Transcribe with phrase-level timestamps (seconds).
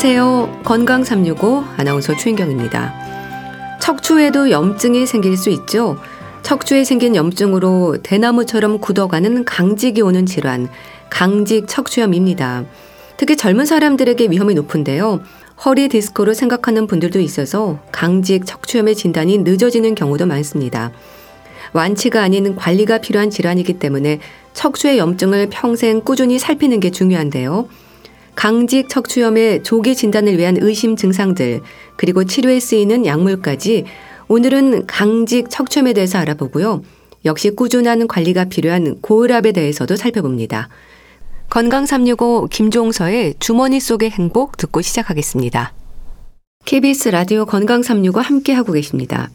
[0.00, 0.60] 안녕하세요.
[0.62, 2.94] 건강 365 아나운서 추인경입니다.
[3.80, 5.98] 척추에도 염증이 생길 수 있죠.
[6.42, 10.68] 척추에 생긴 염증으로 대나무처럼 굳어가는 강직이 오는 질환,
[11.10, 12.64] 강직 척추염입니다.
[13.16, 15.20] 특히 젊은 사람들에게 위험이 높은데요.
[15.64, 20.92] 허리 디스크로 생각하는 분들도 있어서 강직 척추염의 진단이 늦어지는 경우도 많습니다.
[21.72, 24.20] 완치가 아닌 관리가 필요한 질환이기 때문에
[24.52, 27.66] 척추의 염증을 평생 꾸준히 살피는 게 중요한데요.
[28.38, 31.60] 강직 척추염의 조기 진단을 위한 의심 증상들,
[31.96, 33.84] 그리고 치료에 쓰이는 약물까지
[34.28, 36.82] 오늘은 강직 척추염에 대해서 알아보고요.
[37.24, 40.68] 역시 꾸준한 관리가 필요한 고혈압에 대해서도 살펴봅니다.
[41.50, 45.74] 건강 365 김종서의 주머니 속의 행복 듣고 시작하겠습니다.
[46.64, 49.30] KBS 라디오 건강 365 함께 하고 계십니다.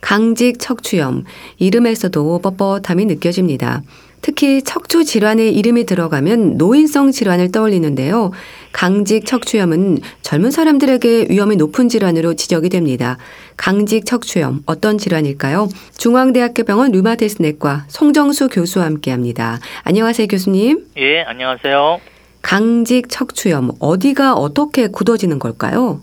[0.00, 1.22] 강직 척추염
[1.58, 3.82] 이름에서도 뻣뻣함이 느껴집니다.
[4.24, 8.30] 특히 척추 질환의 이름이 들어가면 노인성 질환을 떠올리는데요.
[8.72, 13.18] 강직 척추염은 젊은 사람들에게 위험이 높은 질환으로 지적이 됩니다.
[13.58, 15.68] 강직 척추염 어떤 질환일까요?
[15.98, 19.58] 중앙대학교병원 류마티스내과 송정수 교수와 함께합니다.
[19.84, 20.86] 안녕하세요, 교수님.
[20.96, 22.00] 예, 안녕하세요.
[22.40, 26.00] 강직 척추염 어디가 어떻게 굳어지는 걸까요?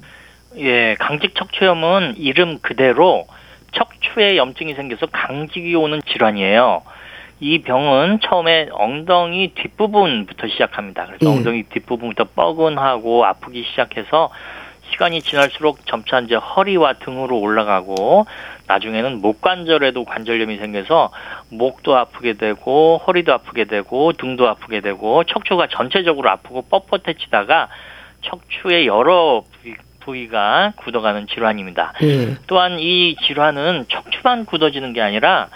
[0.57, 3.25] 예, 강직 척추염은 이름 그대로
[3.71, 6.83] 척추에 염증이 생겨서 강직이 오는 질환이에요.
[7.41, 11.07] 이 병은 처음에 엉덩이 뒷부분부터 시작합니다.
[11.07, 11.37] 그래서 음.
[11.37, 14.29] 엉덩이 뒷부분부터 뻐근하고 아프기 시작해서
[14.91, 18.27] 시간이 지날수록 점차 이제 허리와 등으로 올라가고
[18.67, 21.11] 나중에는 목 관절에도 관절염이 생겨서
[21.49, 27.69] 목도 아프게 되고 허리도 아프게 되고 등도 아프게 되고 척추가 전체적으로 아프고 뻣뻣해지다가
[28.21, 29.43] 척추의 여러
[30.01, 31.93] 부위가 굳어가는 질환입니다.
[32.03, 32.37] 음.
[32.45, 35.47] 또한 이 질환은 척추만 굳어지는 게 아니라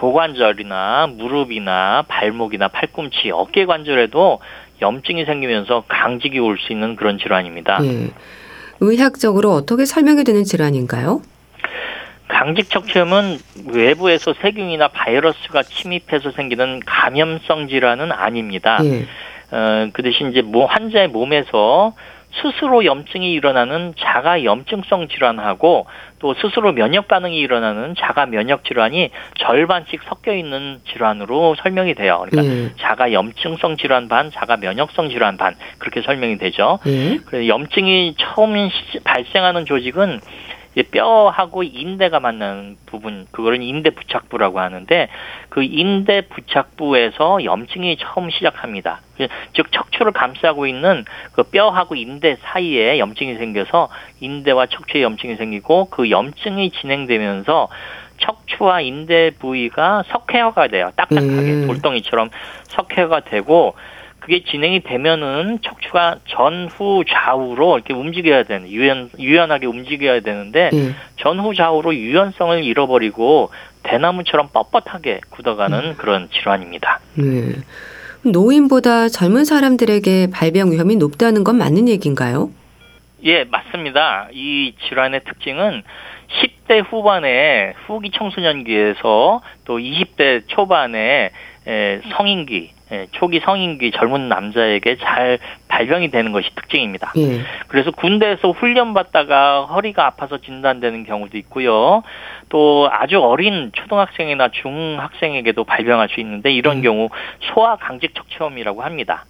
[0.00, 4.40] 고관절이나 무릎이나 발목이나 팔꿈치, 어깨 관절에도
[4.80, 7.78] 염증이 생기면서 강직이 올 수 있는 그런 질환입니다.
[7.80, 8.10] 네.
[8.80, 11.20] 의학적으로 어떻게 설명이 되는 질환인가요?
[12.28, 13.38] 강직 척추염은
[13.72, 18.78] 외부에서 세균이나 바이러스가 침입해서 생기는 감염성 질환은 아닙니다.
[18.82, 19.04] 네.
[19.50, 21.94] 어, 그 대신 이제 뭐 환자의 몸에서
[22.42, 25.86] 스스로 염증이 일어나는 자가 염증성 질환하고
[26.18, 32.24] 또 스스로 면역 반응이 일어나는 자가 면역 질환이 절반씩 섞여 있는 질환으로 설명이 돼요.
[32.28, 32.72] 그러니까 음.
[32.78, 36.78] 자가 염증성 질환 반, 자가 면역성 질환 반 그렇게 설명이 되죠.
[36.86, 37.22] 음.
[37.26, 38.68] 그래서 염증이 처음
[39.04, 40.20] 발생하는 조직은
[40.90, 45.08] 뼈하고 인대가 만나는 부분, 그거를 인대 부착부라고 하는데
[45.48, 49.00] 그 인대 부착부에서 염증이 처음 시작합니다.
[49.54, 53.88] 즉 척추를 감싸고 있는 그 뼈하고 인대 사이에 염증이 생겨서
[54.20, 57.68] 인대와 척추에 염증이 생기고 그 염증이 진행되면서
[58.18, 60.90] 척추와 인대 부위가 석회화가 돼요.
[60.96, 61.66] 딱딱하게 음.
[61.66, 62.30] 돌덩이처럼
[62.64, 63.74] 석회가 되고
[64.28, 70.94] 그게 진행이 되면은 척추가 전후 좌우로 이렇게 움직여야 되는 유연 유연하게 움직여야 되는데 음.
[71.16, 73.48] 전후 좌우로 유연성을 잃어버리고
[73.84, 75.94] 대나무처럼 뻣뻣하게 굳어가는 음.
[75.96, 77.00] 그런 질환입니다.
[77.14, 77.54] 네.
[78.22, 82.50] 노인보다 젊은 사람들에게 발병 위험이 높다는 건 맞는 얘기인가요?
[83.24, 84.28] 예, 맞습니다.
[84.34, 85.82] 이 질환의 특징은
[86.68, 91.30] 10대 후반에 후기 청소년기에서 또 20대 초반에
[92.12, 95.38] 성인기 예, 초기 성인기 젊은 남자에게 잘
[95.68, 97.12] 발병이 되는 것이 특징입니다.
[97.16, 97.40] 예.
[97.68, 102.02] 그래서 군대에서 훈련 받다가 허리가 아파서 진단되는 경우도 있고요.
[102.48, 106.82] 또 아주 어린 초등학생이나 중학생에게도 발병할 수 있는데 이런 음.
[106.82, 107.08] 경우
[107.40, 109.24] 소아 강직 척추염이라고 합니다.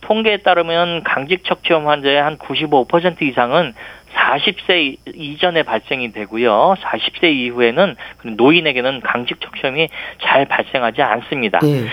[0.00, 3.74] 통계에 따르면 강직 척추염 환자의 한 95% 이상은
[4.14, 6.74] 40세 이전에 발생이 되고요.
[6.80, 7.96] 40세 이후에는
[8.36, 9.88] 노인에게는 강직 척추염이
[10.22, 11.58] 잘 발생하지 않습니다.
[11.60, 11.84] 네.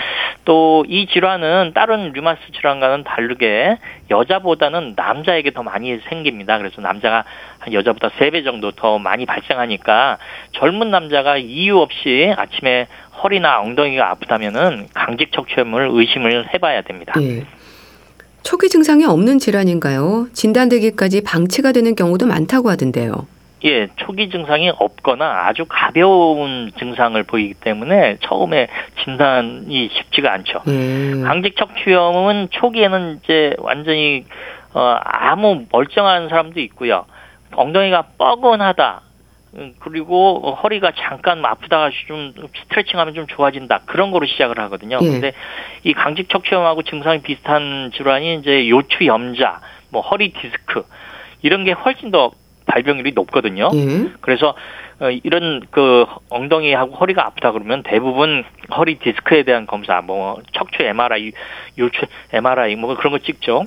[0.44, 3.78] 또 이 질환은 다른 류마스 질환과는 다르게
[4.10, 6.58] 여자보다는 남자에게 더 많이 생깁니다.
[6.58, 7.24] 그래서 남자가
[7.58, 10.18] 한 여자보다 3배 정도 더 많이 발생하니까
[10.52, 12.86] 젊은 남자가 이유 없이 아침에
[13.22, 17.14] 허리나 엉덩이가 아프다면은 강직 척추염을 의심을 해봐야 됩니다.
[17.18, 17.44] 네.
[18.42, 20.28] 초기 증상이 없는 질환인가요?
[20.34, 23.26] 진단되기까지 방치가 되는 경우도 많다고 하던데요.
[23.64, 28.68] 예, 초기 증상이 없거나 아주 가벼운 증상을 보이기 때문에 처음에
[29.02, 30.62] 진단이 쉽지가 않죠.
[30.68, 31.22] 음.
[31.24, 34.26] 강직 척추염은 초기에는 이제 완전히
[34.74, 37.06] 어, 아무 멀쩡한 사람도 있고요.
[37.52, 39.00] 엉덩이가 뻐근하다.
[39.56, 42.34] 음, 그리고 허리가 잠깐 아프다가 좀
[42.64, 44.98] 스트레칭하면 좀 좋아진다 그런 거로 시작을 하거든요.
[45.00, 45.06] 예.
[45.06, 45.32] 근데
[45.84, 49.60] 이 강직 척추염하고 증상이 비슷한 질환이 이제 요추 염자,
[49.90, 50.84] 뭐 허리 디스크
[51.42, 52.32] 이런 게 훨씬 더
[52.66, 53.70] 발병률이 높거든요.
[53.74, 54.10] 예.
[54.20, 54.54] 그래서
[55.00, 58.44] 어, 이런 그 엉덩이하고 허리가 아프다 그러면 대부분
[58.76, 61.32] 허리 디스크에 대한 검사, 뭐 척추 MRI,
[61.78, 63.64] 요추 MRI 뭐 그런 거 찍죠.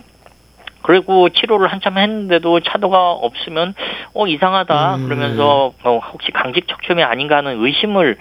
[0.82, 3.74] 그리고 치료를 한참 했는데도 차도가 없으면
[4.14, 5.06] 어 이상하다 음.
[5.06, 8.18] 그러면서 어, 혹시 강직 척추염이 아닌가 하는 의심을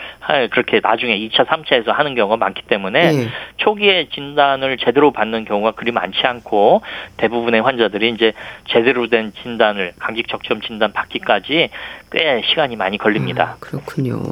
[0.50, 3.28] 그렇게 나중에 2차, 3차에서 하는 경우가 많기 때문에 네.
[3.58, 6.82] 초기에 진단을 제대로 받는 경우가 그리 많지 않고
[7.16, 8.32] 대부분의 환자들이 이제
[8.68, 11.70] 제대로 된 진단을 강직 척추염 진단 받기까지
[12.12, 13.56] 꽤 시간이 많이 걸립니다.
[13.56, 14.22] 아, 그렇군요.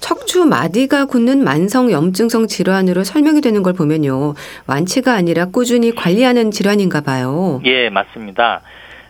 [0.00, 4.34] 척추 마디가 굳는 만성 염증성 질환으로 설명이 되는 걸 보면요.
[4.66, 7.60] 완치가 아니라 꾸준히 관리하는 질환인가 봐요.
[7.64, 8.62] 예, 맞습니다.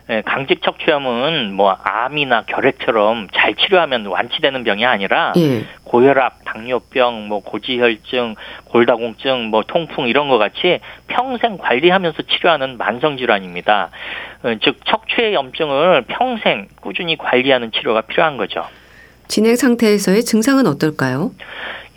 [0.09, 5.63] 예, 강직 척추염은 뭐 암이나 결핵처럼 잘 치료하면 완치되는 병이 아니라 예.
[5.85, 8.35] 고혈압, 당뇨병, 뭐 고지혈증,
[8.65, 13.89] 골다공증, 뭐 통풍 이런 것 같이 평생 관리하면서 치료하는 만성 질환입니다.
[14.43, 18.65] 어, 즉 척추의 염증을 평생 꾸준히 관리하는 치료가 필요한 거죠.
[19.31, 21.31] 진행 상태에서의 증상은 어떨까요?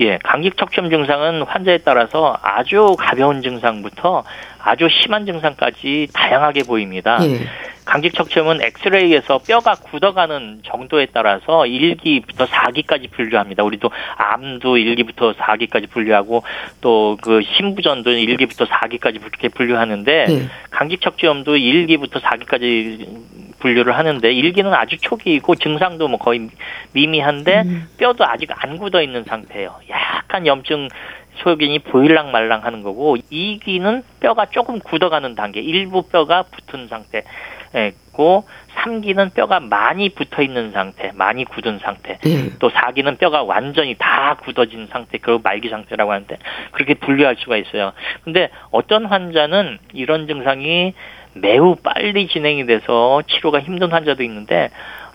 [0.01, 4.25] 예, 감기 척추염 증상은 환자에 따라서 아주 가벼운 증상부터
[4.59, 7.19] 아주 심한 증상까지 다양하게 보입니다.
[7.23, 7.47] 예.
[7.85, 13.63] 강직 척추염은 엑스레이에서 뼈가 굳어가는 정도에 따라서 1기부터 4기까지 분류합니다.
[13.63, 16.43] 우리도 암도 1기부터 4기까지 분류하고
[16.81, 20.49] 또 그 신부전도 1기부터 4기까지 그렇게 분류하는데 네.
[20.71, 23.07] 강직 척추염도 1기부터 4기까지
[23.61, 26.51] 분류를 하는데 1기는 아주 초기이고 증상도 뭐 거의
[26.93, 27.89] 미미한데 음.
[27.97, 29.81] 뼈도 아직 안 굳어 있는 상태예요.
[29.91, 30.89] 약간 염증
[31.37, 37.25] 소견이 보일랑 말랑 하는 거고 2기는 뼈가 조금 굳어가는 단계, 일부 뼈가 붙은 상태.
[37.75, 38.45] 있고
[38.77, 42.19] 3기는 뼈가 많이 붙어 있는 상태, 많이 굳은 상태.
[42.23, 42.51] 네.
[42.61, 46.39] 또 4기는 뼈가 완전히 다 굳어진 상태, 그 말기 상태라고 하는데
[46.71, 47.93] 그렇게 분류할 수가 있어요.
[48.23, 50.95] 근데 어떤 환자는 이런 증상이
[51.35, 54.71] 매우 빨리 진행이 돼서 치료가 힘든 환자도 있는데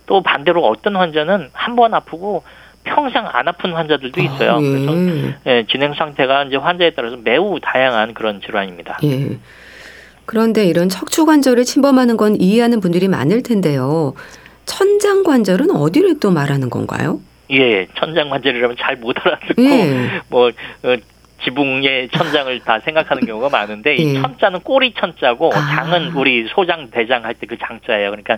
[0.06, 2.44] 또 반대로 어떤 환자는 한 번 아프고
[2.90, 4.54] 평생 안 아픈 환자들도 있어요.
[4.54, 4.68] 아, 예.
[4.70, 4.94] 그래서
[5.46, 8.98] 예, 진행 상태가 이제 환자에 따라서 매우 다양한 그런 질환입니다.
[9.04, 9.38] 예.
[10.26, 14.14] 그런데 이런 척추 관절을 침범하는 건 이해하는 분들이 많을 텐데요.
[14.66, 17.20] 천장 관절은 어디를 또 말하는 건가요?
[17.52, 20.22] 예, 천장 관절이라면 잘 못 알아듣고 예.
[20.30, 20.96] 뭐 어,
[21.44, 24.22] 지붕의 천장을 다 생각하는 경우가 많은데 이 예.
[24.22, 25.76] 천자는 꼬리 천자고 아.
[25.76, 28.10] 장은 우리 소장 대장 할 때 그 장자예요.
[28.12, 28.38] 그러니까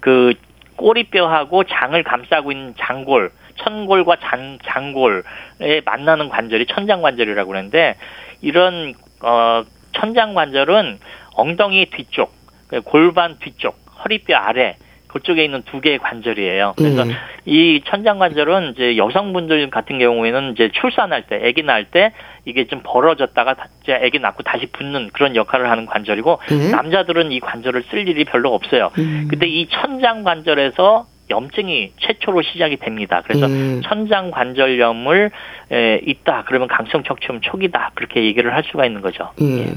[0.00, 0.32] 그
[0.76, 7.96] 꼬리뼈하고 장을 감싸고 있는 장골, 천골과 장, 장골에 만나는 관절이 천장 관절이라고 그러는데
[8.40, 10.98] 이런 어 천장 관절은
[11.34, 12.32] 엉덩이 뒤쪽,
[12.68, 14.76] 그 골반 뒤쪽, 허리뼈 아래
[15.08, 16.74] 그쪽에 있는 두 개의 관절이에요.
[16.76, 17.12] 그래서 음.
[17.46, 22.12] 이 천장 관절은 이제 여성분들 같은 경우에는 이제 출산할 때, 아기 낳을 때
[22.44, 26.70] 이게 좀 벌어졌다가 이제 아기 낳고 다시 붙는 그런 역할을 하는 관절이고 음.
[26.70, 28.90] 남자들은 이 관절을 쓸 일이 별로 없어요.
[28.98, 29.28] 음.
[29.30, 33.22] 근데 이 천장 관절에서 염증이 최초로 시작이 됩니다.
[33.24, 33.80] 그래서 음.
[33.84, 35.30] 천장 관절염을
[35.72, 39.30] 에, 있다 그러면 강성 척추염 초기다 그렇게 얘기를 할 수가 있는 거죠.
[39.40, 39.58] 음.
[39.58, 39.74] 예.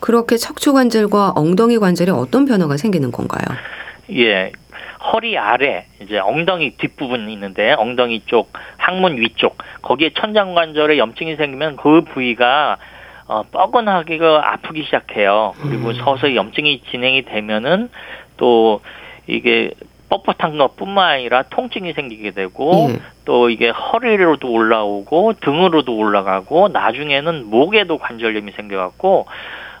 [0.00, 3.44] 그렇게 척추 관절과 엉덩이 관절에 어떤 변화가 생기는 건가요?
[4.12, 4.52] 예.
[5.12, 11.76] 허리 아래 이제 엉덩이 뒷부분이 있는데 엉덩이 쪽 항문 위쪽 거기에 천장 관절에 염증이 생기면
[11.76, 12.78] 그 부위가
[13.26, 15.54] 어, 뻐근하게 아프기 시작해요.
[15.62, 15.94] 그리고 음.
[15.94, 17.88] 서서히 염증이 진행이 되면은
[18.36, 18.80] 또
[19.26, 19.70] 이게
[20.10, 23.00] 뻣뻣한 것뿐만 아니라 통증이 생기게 되고 음.
[23.24, 29.26] 또 이게 허리로도 올라오고 등으로도 올라가고 나중에는 목에도 관절염이 생겨갖고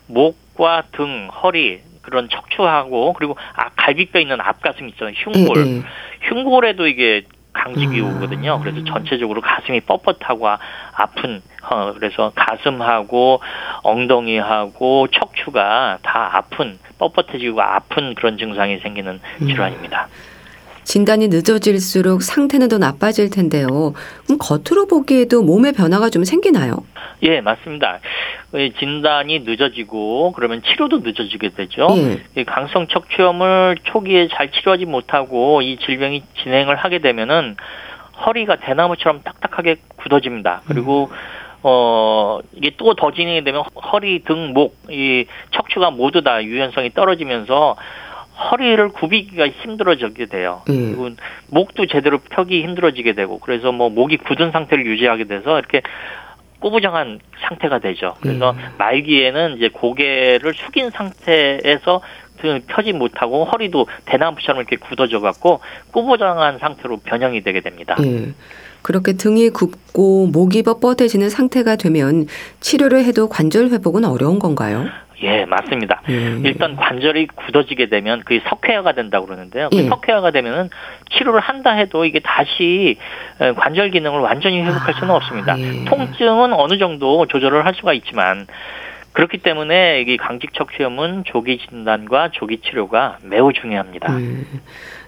[0.06, 5.14] 목과 등, 허리 그런 척추하고 그리고 아, 갈비뼈 있는 앞가슴 있잖아요.
[5.16, 5.56] 흉골.
[5.56, 5.84] 음, 음.
[6.22, 7.22] 흉골에도 이게
[7.54, 8.16] 강직이 음.
[8.16, 8.60] 오거든요.
[8.60, 10.58] 그래서 전체적으로 가슴이 뻣뻣하고
[10.92, 13.40] 아픈 어, 그래서 가슴하고
[13.82, 19.46] 엉덩이하고 척추가 다 아픈 뻣뻣해지고 아픈 그런 증상이 생기는 음.
[19.46, 20.08] 질환입니다.
[20.84, 23.66] 진단이 늦어질수록 상태는 더 나빠질 텐데요.
[24.24, 26.84] 그럼 겉으로 보기에도 몸에 변화가 좀 생기나요?
[27.22, 28.00] 예, 맞습니다.
[28.78, 31.88] 진단이 늦어지고 그러면 치료도 늦어지게 되죠.
[32.36, 32.44] 예.
[32.44, 37.56] 강성 척추염을 초기에 잘 치료하지 못하고 이 질병이 진행을 하게 되면은
[38.26, 40.62] 허리가 대나무처럼 딱딱하게 굳어집니다.
[40.66, 41.16] 그리고 음.
[41.66, 47.74] 어, 이게 또 더 진행이 되면 허리, 등, 목, 이 척추가 모두 다 유연성이 떨어지면서
[48.36, 50.62] 허리를 굽이기가 힘들어지게 돼요.
[50.68, 50.96] 음.
[50.96, 51.10] 그리고
[51.48, 55.82] 목도 제대로 펴기 힘들어지게 되고 그래서 뭐 목이 굳은 상태를 유지하게 돼서 이렇게
[56.58, 58.14] 꼬부정한 상태가 되죠.
[58.20, 58.56] 그래서 음.
[58.78, 62.00] 말기에는 이제 고개를 숙인 상태에서
[62.40, 65.60] 등을 펴지 못하고 허리도 대나무처럼 이렇게 굳어져 갖고
[65.92, 67.96] 꼬부정한 상태로 변형이 되게 됩니다.
[68.00, 68.34] 음.
[68.82, 72.26] 그렇게 등이 굽고 목이 뻣뻣해지는 상태가 되면
[72.60, 74.86] 치료를 해도 관절 회복은 어려운 건가요?
[75.22, 76.02] 예, 맞습니다.
[76.08, 76.40] 예.
[76.44, 79.68] 일단 관절이 굳어지게 되면 그게 석회화가 된다고 그러는데요.
[79.70, 79.82] 그 예.
[79.84, 80.70] 석회화가 되면은
[81.12, 82.96] 치료를 한다 해도 이게 다시
[83.56, 85.58] 관절 기능을 완전히 회복할 수는 아, 없습니다.
[85.58, 85.84] 예.
[85.84, 88.46] 통증은 어느 정도 조절을 할 수가 있지만
[89.14, 94.12] 그렇기 때문에 이 강직 척추염은 조기 진단과 조기 치료가 매우 중요합니다.
[94.12, 94.44] 음,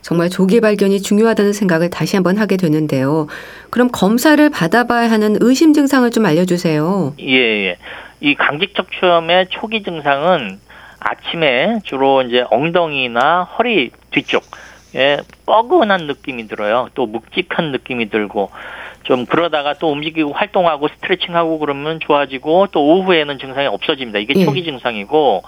[0.01, 3.27] 정말 조기 발견이 중요하다는 생각을 다시 한번 하게 되는데요.
[3.71, 7.15] 그럼 검사를 받아봐야 하는 의심 증상을 좀 알려주세요.
[7.19, 7.79] 예, 예.
[8.21, 10.61] 이 강직 척추염의 초기 증상은
[11.01, 14.43] 아침에 주로 이제 엉덩이나 허리 뒤쪽
[14.95, 16.89] 예, 뻐근한 느낌이 들어요.
[16.95, 18.51] 또 묵직한 느낌이 들고
[19.03, 24.19] 좀 그러다가 또 움직이고 활동하고 스트레칭하고 그러면 좋아지고 또 오후에는 증상이 없어집니다.
[24.19, 24.45] 이게 예.
[24.45, 25.43] 초기 증상이고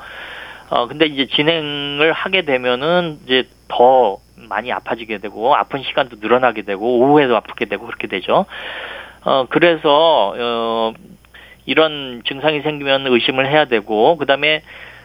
[0.71, 6.99] 어 근데 이제 진행을 하게 되면은 이제 더 많이 아파지게 되고 아픈 시간도 늘어나게 되고
[7.01, 8.45] 오후에도 아프게 되고 그렇게 되죠.
[9.25, 10.93] 어 그래서 어
[11.69, 14.63] 이런 증상이 생기면 의심을 해야 되고 그다음에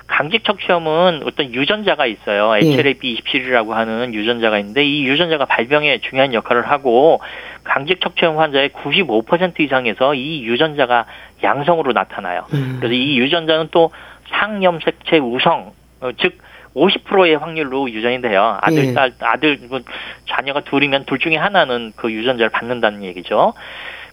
[0.08, 2.52] 강직 척추염은 어떤 유전자가 있어요.
[2.52, 7.20] HLA-B27이라고 하는 유전자가 있는데 이 유전자가 발병에 중요한 역할을 하고
[7.66, 11.06] 강직 척추염 환자의 95% 이상에서 이 유전자가
[11.44, 12.46] 양성으로 나타나요.
[12.54, 12.78] 음.
[12.80, 13.92] 그래서 이 유전자는 또
[14.30, 16.38] 상염색체 우성 어, 즉
[16.76, 18.58] 50%의 확률로 유전이 돼요.
[18.62, 18.94] 아들, 예.
[18.94, 19.82] 딸, 아들, 뭐
[20.30, 23.54] 자녀가 둘이면 둘 중에 하나는 그 유전자를 받는다는 얘기죠.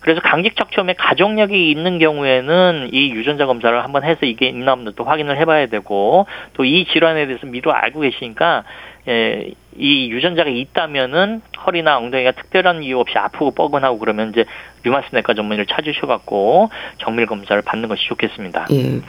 [0.01, 5.05] 그래서 강직 척추염에 가족력이 있는 경우에는 이 유전자 검사를 한번 해서 이게 있나 없나 또
[5.05, 8.65] 확인을 해봐야 되고 또 이 질환에 대해서 미리 알고 계시니까
[9.09, 14.45] 예, 이 유전자가 있다면은 허리나 엉덩이가 특별한 이유 없이 아프고 뻐근하고 그러면 이제
[14.85, 18.67] 류마스 내과 전문의를 찾으셔갖고 정밀 검사를 받는 것이 좋겠습니다.
[18.71, 19.01] 예.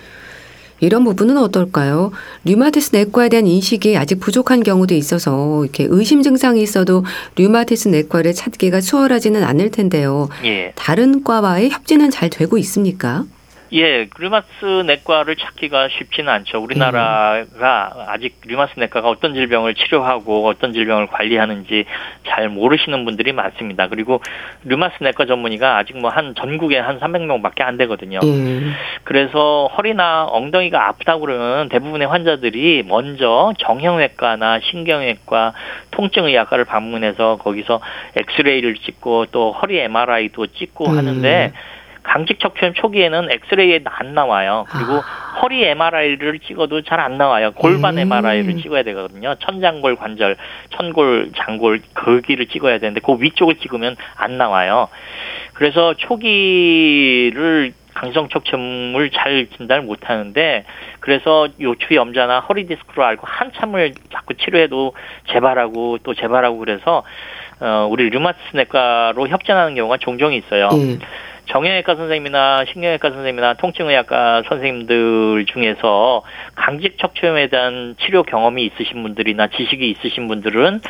[0.82, 2.12] 이런 부분은 어떨까요?
[2.44, 7.06] 류마티스 내과에 대한 인식이 아직 부족한 경우도 있어서 이렇게 의심 증상이 있어도
[7.38, 10.28] 류마티스 내과를 찾기가 수월하지는 않을 텐데요.
[10.44, 10.74] 예.
[10.76, 13.24] 다른 과와의 협진은 잘 되고 있습니까?
[13.74, 16.60] 예, 류마스 내과를 찾기가 쉽지는 않죠.
[16.60, 18.04] 우리나라가 음.
[18.08, 21.86] 아직 류마스 내과가 어떤 질병을 치료하고 어떤 질병을 관리하는지
[22.28, 23.88] 잘 모르시는 분들이 많습니다.
[23.88, 24.22] 그리고
[24.66, 28.20] 류마스 내과 전문의가 아직 뭐 한 전국에 한 300명밖에 안 되거든요.
[28.24, 28.74] 음.
[29.04, 35.54] 그래서 허리나 엉덩이가 아프다고 그러면 대부분의 환자들이 먼저 정형외과나 신경외과
[35.92, 37.80] 통증의학과를 방문해서 거기서
[38.18, 40.98] 엑스레이를 찍고 또 허리 MRI도 찍고 음.
[40.98, 41.54] 하는데
[42.04, 44.66] 강직 척추염 초기에는 엑스레이에 안 나와요.
[44.70, 45.40] 그리고 아.
[45.42, 47.52] 허리 MRI를 찍어도 잘 안 나와요.
[47.54, 48.00] 골반 음.
[48.12, 49.36] MRI를 찍어야 되거든요.
[49.40, 50.36] 천장골 관절,
[50.72, 54.88] 천골, 장골 거기를 찍어야 되는데 그 위쪽을 찍으면 안 나와요.
[55.54, 60.64] 그래서 초기를 강성 척추염을 잘 진단을 못 하는데
[61.00, 64.94] 그래서 요추 염자나 허리 디스크로 알고 한참을 자꾸 치료해도
[65.32, 67.04] 재발하고 또 재발하고 그래서
[67.60, 70.70] 어 우리 류마티스 내과로 협진하는 경우가 종종 있어요.
[70.72, 71.00] 음.
[71.52, 76.24] 정형외과 선생님이나 신경외과 선생님이나 통증의학과 선생님들 중에서
[76.56, 80.82] 강직 척추염에 대한 치료 경험이 있으신 분들이나 지식이 있으신 분들은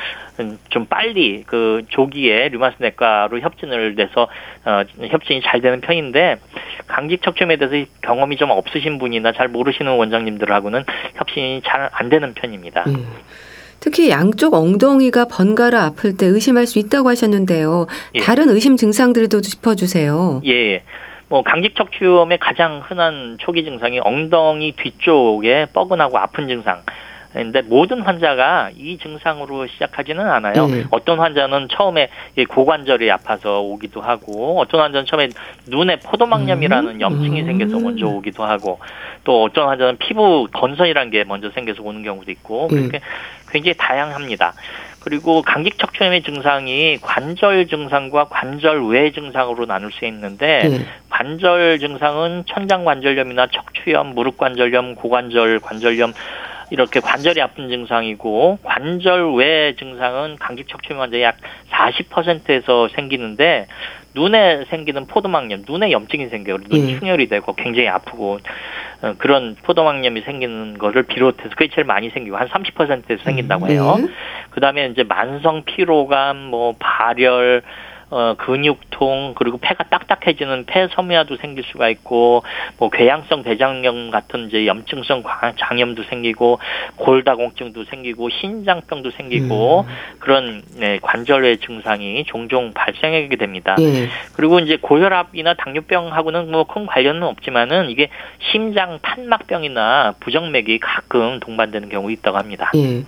[0.70, 4.28] 좀 빨리 그 조기에 류마스 내과로 협진을 내서
[4.66, 6.38] 어, 협진이 잘 되는 편인데
[6.88, 10.84] 강직 척추염에 대해서 경험이 좀 없으신 분이나 잘 모르시는 원장님들하고는
[11.16, 12.84] 협진이 잘 안 되는 편입니다.
[12.88, 13.06] 음.
[13.82, 17.88] 특히 양쪽 엉덩이가 번갈아 아플 때 의심할 수 있다고 하셨는데요.
[18.16, 18.20] 예.
[18.20, 20.44] 다른 의심 증상들도 짚어주세요.
[20.46, 20.84] 예.
[21.28, 26.84] 뭐 강직 척추염의 가장 흔한 초기 증상이 엉덩이 뒤쪽에 뻐근하고 아픈 증상.
[27.34, 30.68] 근데 모든 환자가 이 증상으로 시작하지는 않아요.
[30.68, 30.84] 네.
[30.92, 32.10] 어떤 환자는 처음에
[32.50, 35.30] 고관절이 아파서 오기도 하고, 어떤 환자는 처음에
[35.68, 37.02] 눈에 포도막염이라는 음.
[37.02, 37.46] 염증이 음.
[37.46, 38.80] 생겨서 먼저 오기도 하고,
[39.24, 42.78] 또 어떤 환자는 피부 건선이라는 게 먼저 생겨서 오는 경우도 있고, 네.
[42.78, 43.02] 그렇게
[43.52, 44.54] 굉장히 다양합니다.
[45.00, 50.86] 그리고 강직 척추염의 증상이 관절 증상과 관절 외 증상으로 나눌 수 있는데 네.
[51.10, 56.14] 관절 증상은 천장 관절염이나 척추염, 무릎 관절염, 고관절 관절염
[56.70, 61.38] 이렇게 관절이 아픈 증상이고 관절 외 증상은 강직 척추염 환자의 약
[61.72, 63.68] 40%에서 생기는데
[64.14, 66.58] 눈에 생기는 포도막염, 눈에 염증이 생겨요.
[66.70, 67.00] 눈 예.
[67.00, 68.40] 충혈이 되고 굉장히 아프고
[69.02, 73.96] 어, 그런 포도막염이 생기는 거를 비롯해서 그게 제일 많이 생기고 한 30%에서 생긴다고 해요.
[73.98, 74.12] 음, 네.
[74.52, 77.62] 그다음에 이제 만성 피로감, 뭐 발열
[78.12, 82.44] 어, 근육통 그리고 폐가 딱딱해지는 폐섬유화도 생길 수가 있고
[82.78, 85.24] 뭐 궤양성 대장염 같은 이제 염증성
[85.58, 86.60] 장염도 생기고
[86.98, 89.86] 골다공증도 생기고 신장병도 생기고 음.
[90.20, 93.76] 그런 네, 관절의 증상이 종종 발생하게 됩니다.
[93.80, 94.10] 예.
[94.36, 98.10] 그리고 이제 고혈압이나 당뇨병하고는 뭐 큰 관련은 없지만은 이게
[98.52, 102.72] 심장 판막병이나 부정맥이 가끔 동반되는 경우 있다고 합니다.
[102.76, 103.04] 예.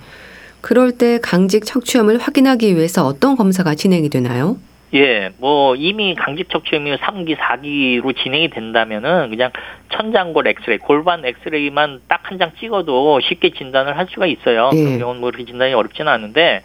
[0.61, 4.57] 그럴 때 강직 척추염을 확인하기 위해서 어떤 검사가 진행이 되나요?
[4.93, 9.49] 예, 뭐 이미 강직 척추염이 3기, 4기로 진행이 된다면은 그냥
[9.89, 14.69] 천장골 엑스레이, 골반 엑스레이만 딱 한 장 찍어도 쉽게 진단을 할 수가 있어요.
[14.73, 14.77] 예.
[14.77, 16.61] 그런 경우는 뭐 그렇게 진단이 어렵지는 않은데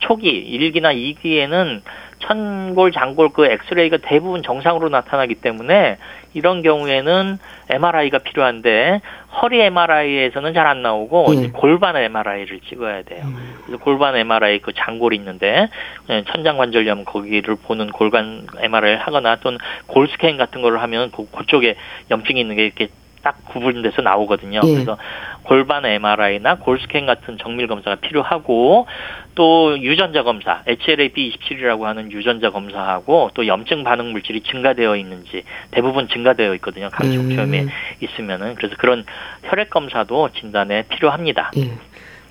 [0.00, 1.80] 초기 1기나 2기에는
[2.20, 5.98] 천골, 장골 그 엑스레이가 대부분 정상으로 나타나기 때문에
[6.34, 7.38] 이런 경우에는
[7.70, 11.50] MRI가 필요한데 허리 MRI에서는 잘 안 나오고 네.
[11.52, 13.22] 골반 MRI를 찍어야 돼요.
[13.24, 13.54] 음.
[13.66, 15.68] 그래서 골반 MRI 그 장골이 있는데
[16.10, 21.76] 예, 천장관절염 거기를 보는 골반 MRI를 하거나 또는 골 스캔 같은 거를 하면 그, 그쪽에
[22.10, 22.88] 염증이 있는 게 이렇게
[23.22, 24.60] 딱 구분돼서 나오거든요.
[24.64, 24.72] 예.
[24.72, 24.96] 그래서
[25.42, 28.86] 골반 MRI나 골스캔 같은 정밀 검사가 필요하고
[29.34, 36.54] 또 유전자 검사, HLA-B27이라고 하는 유전자 검사하고 또 염증 반응 물질이 증가되어 있는지 대부분 증가되어
[36.56, 36.90] 있거든요.
[36.90, 37.68] 강촉염에 음.
[38.00, 39.04] 있으면은 그래서 그런
[39.44, 41.52] 혈액 검사도 진단에 필요합니다.
[41.56, 41.72] 예.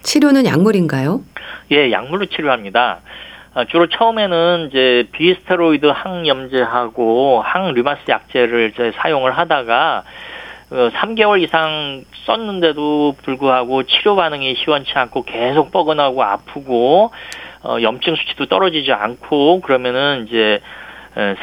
[0.01, 1.21] 치료는 약물인가요?
[1.71, 3.01] 예, 약물로 치료합니다.
[3.53, 10.03] 아, 주로 처음에는 이제 비스테로이드 항염제하고 항류마스 약제를 이제 사용을 하다가
[10.69, 17.11] 어, 3개월 이상 썼는데도 불구하고 치료 반응이 시원치 않고 계속 뻐근하고 아프고
[17.63, 20.59] 어, 염증 수치도 떨어지지 않고 그러면은 이제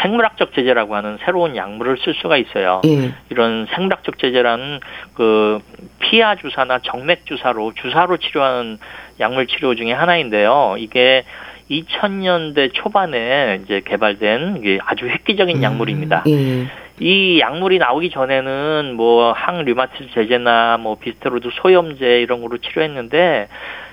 [0.03, 2.81] 생물학적 제재라고 하는 새로운 약물을 쓸 수가 있어요.
[2.87, 3.13] 예.
[3.29, 4.79] 이런 생물학적 제재라는
[5.15, 5.59] 그
[5.99, 8.79] 피하 주사나 정맥 주사로 주사로 치료하는
[9.19, 10.77] 약물 치료 중에 하나인데요.
[10.79, 11.25] 이게
[11.71, 16.23] 2000년대 초반에 이제 개발된 아주 획기적인 음, 약물입니다.
[16.29, 16.67] 예.
[17.01, 23.49] 이 약물이 나오기 전에는 뭐 항류마티스 제제나 뭐 비스테로드 소염제 이런 거로 치료했는데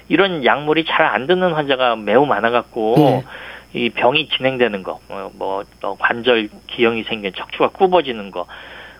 [0.09, 3.23] 이런 약물이 잘 안 듣는 환자가 매우 많아갖고 네.
[3.73, 5.31] 이 병이 진행되는 거, 뭐,
[5.81, 8.45] 뭐 관절 기형이 생긴 척추가 굽어지는 거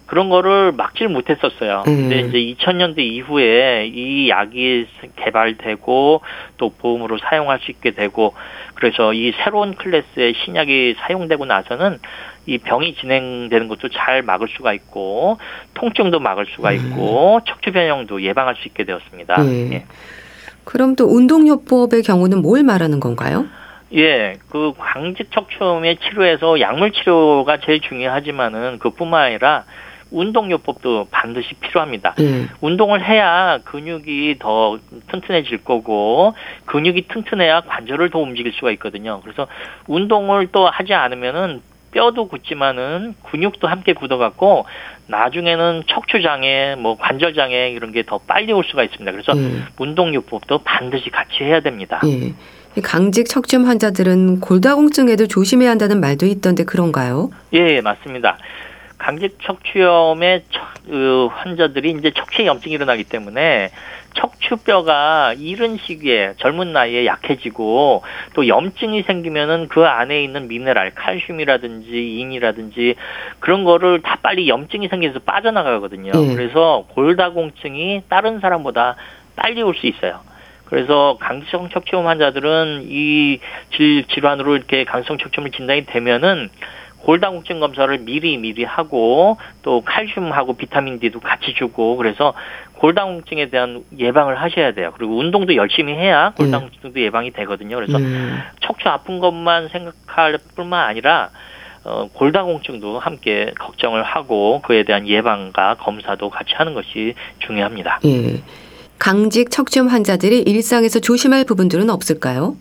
[0.07, 1.83] 그런 거를 막질 못했었어요.
[1.87, 2.09] 음.
[2.09, 6.21] 근데 이제 2000년대 이후에 이 약이 개발되고
[6.57, 8.33] 또 보험으로 사용할 수 있게 되고
[8.75, 11.99] 그래서 이 새로운 클래스의 신약이 사용되고 나서는
[12.45, 15.37] 이 병이 진행되는 것도 잘 막을 수가 있고
[15.73, 16.75] 통증도 막을 수가 음.
[16.75, 17.41] 있고 음.
[17.45, 19.45] 척추 변형도 예방할 수 있게 되었습니다.
[19.45, 19.71] 예.
[19.73, 19.85] 예.
[20.63, 23.45] 그럼 또 운동요법의 경우는 뭘 말하는 건가요?
[23.93, 29.65] 예, 그 광직 척추염의 치료에서 약물 치료가 제일 중요하지만은 그뿐만 아니라
[30.11, 32.15] 운동요법도 반드시 필요합니다.
[32.19, 32.49] 음.
[32.59, 34.77] 운동을 해야 근육이 더
[35.07, 36.33] 튼튼해질 거고
[36.65, 39.21] 근육이 튼튼해야 관절을 더 움직일 수가 있거든요.
[39.21, 39.47] 그래서
[39.87, 44.65] 운동을 또 하지 않으면은 뼈도 굳지만은 근육도 함께 굳어갖고
[45.07, 49.11] 나중에는 척추 장애, 뭐 관절 장애 이런 게 더 빨리 올 수가 있습니다.
[49.11, 49.65] 그래서 음.
[49.77, 52.01] 운동요법도 반드시 같이 해야 됩니다.
[52.05, 52.33] 예.
[52.81, 57.29] 강직 척추염 환자들은 골다공증에도 조심해야 한다는 말도 있던데 그런가요?
[57.53, 58.37] 예, 맞습니다.
[59.01, 60.43] 강직 척추염의
[60.85, 63.71] 그 환자들이 이제 척추에 염증이 일어나기 때문에
[64.13, 68.03] 척추뼈가 이른 시기에 젊은 나이에 약해지고
[68.35, 72.95] 또 염증이 생기면은 그 안에 있는 미네랄, 칼슘이라든지 인이라든지
[73.39, 76.11] 그런 거를 다 빨리 염증이 생겨서 빠져나가거든요.
[76.13, 76.35] 음.
[76.35, 78.97] 그래서 골다공증이 다른 사람보다
[79.35, 80.19] 빨리 올 수 있어요.
[80.65, 83.39] 그래서 강성 척추염 환자들은 이
[83.75, 86.49] 질, 질환으로 이렇게 강성 척추염이 진단이 되면은
[87.03, 92.33] 골다공증 검사를 미리 미리 하고 또 칼슘하고 비타민 D도 같이 주고 그래서
[92.75, 94.91] 골다공증에 대한 예방을 하셔야 돼요.
[94.97, 97.01] 그리고 운동도 열심히 해야 골다공증도 네.
[97.03, 97.75] 예방이 되거든요.
[97.75, 98.39] 그래서 음.
[98.61, 101.29] 척추 아픈 것만 생각할 뿐만 아니라
[101.83, 107.99] 어, 골다공증도 함께 걱정을 하고 그에 대한 예방과 검사도 같이 하는 것이 중요합니다.
[108.05, 108.41] 예.
[108.99, 112.55] 강직 척추염 환자들이 일상에서 조심할 부분들은 없을까요?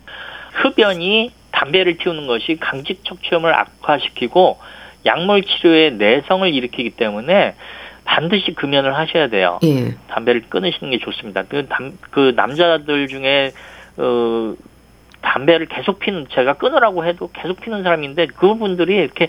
[0.53, 4.57] 흡연이 담배를 피우는 것이 강직 척추염을 악화시키고
[5.05, 7.55] 약물 치료에 내성을 일으키기 때문에
[8.03, 9.59] 반드시 금연을 하셔야 돼요.
[9.63, 9.95] 예.
[10.07, 11.43] 담배를 끊으시는 게 좋습니다.
[11.43, 13.51] 그, 남, 그 남자들 중에
[13.97, 14.55] 어,
[15.21, 19.27] 담배를 계속 피는 제가 끊으라고 해도 계속 피는 사람인데 그분들이 이렇게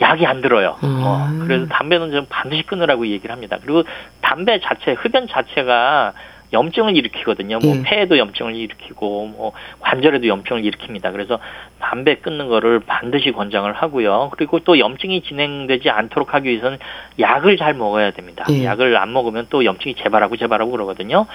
[0.00, 0.76] 약이 안 들어요.
[0.82, 1.00] 음.
[1.02, 3.58] 어, 그래서 담배는 좀 반드시 끊으라고 얘기를 합니다.
[3.60, 3.82] 그리고
[4.22, 6.14] 담배 자체 흡연 자체가
[6.52, 7.58] 염증을 일으키거든요.
[7.58, 7.82] 뭐 음.
[7.84, 11.12] 폐에도 염증을 일으키고 뭐 관절에도 염증을 일으킵니다.
[11.12, 11.38] 그래서
[11.80, 14.30] 담배 끊는 거를 반드시 권장을 하고요.
[14.36, 16.78] 그리고 또 염증이 진행되지 않도록 하기 위해서는
[17.18, 18.44] 약을 잘 먹어야 됩니다.
[18.48, 18.62] 음.
[18.62, 21.26] 약을 안 먹으면 또 염증이 재발하고 재발하고 그러거든요.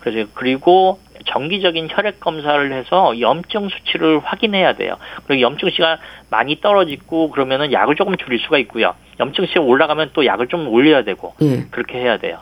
[0.00, 4.96] 그래서 그리고 정기적인 혈액 검사를 해서 염증 수치를 확인해야 돼요.
[5.26, 5.98] 그리고 염증치가
[6.30, 8.94] 많이 떨어지고 그러면은 약을 조금 줄일 수가 있고요.
[9.18, 11.68] 염증치가 올라가면 또 약을 좀 올려야 되고 음.
[11.70, 12.38] 그렇게 해야 돼요.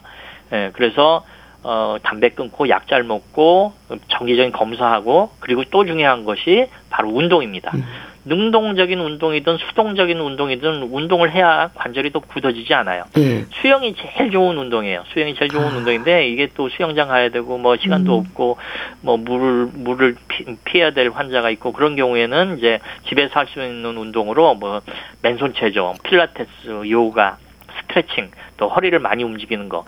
[0.52, 1.24] 예, 그래서
[1.70, 3.74] 어, 담배 끊고 약 잘 먹고
[4.08, 7.72] 정기적인 검사하고 그리고 또 중요한 것이 바로 운동입니다.
[7.74, 7.84] 음.
[8.24, 13.04] 능동적인 운동이든 수동적인 운동이든 운동을 해야 관절이 더 굳어지지 않아요.
[13.18, 13.46] 음.
[13.60, 15.04] 수영이 제일 좋은 운동이에요.
[15.12, 15.76] 수영이 제일 좋은 아.
[15.76, 18.20] 운동인데 이게 또 수영장 가야 되고 뭐 시간도 음.
[18.20, 18.56] 없고
[19.02, 24.54] 뭐 물을 물을 피, 해야될 환자가 있고 그런 경우에는 이제 집에서 할 수 있는 운동으로
[24.54, 24.80] 뭐
[25.20, 27.36] 맨손 체조, 필라테스, 요가,
[27.80, 29.84] 스트레칭, 또 허리를 많이 움직이는 거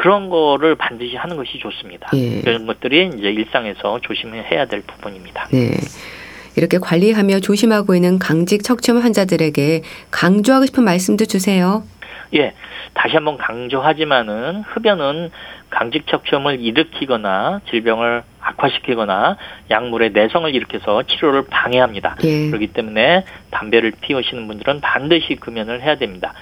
[0.00, 2.08] 그런 거를 반드시 하는 것이 좋습니다.
[2.14, 2.40] 예.
[2.40, 5.48] 이런 것들이 이제 일상에서 조심해야 될 부분입니다.
[5.52, 5.72] 네.
[6.56, 11.84] 이렇게 관리하며 조심하고 있는 강직 척추염 환자들에게 강조하고 싶은 말씀도 주세요.
[12.34, 12.54] 예,
[12.94, 15.30] 다시 한번 강조하지만은 흡연은
[15.68, 19.36] 강직 척추염을 일으키거나 질병을 악화시키거나
[19.70, 22.16] 약물의 내성을 일으켜서 치료를 방해합니다.
[22.24, 22.46] 예.
[22.46, 26.32] 그렇기 때문에 담배를 피우시는 분들은 반드시 금연을 해야 됩니다.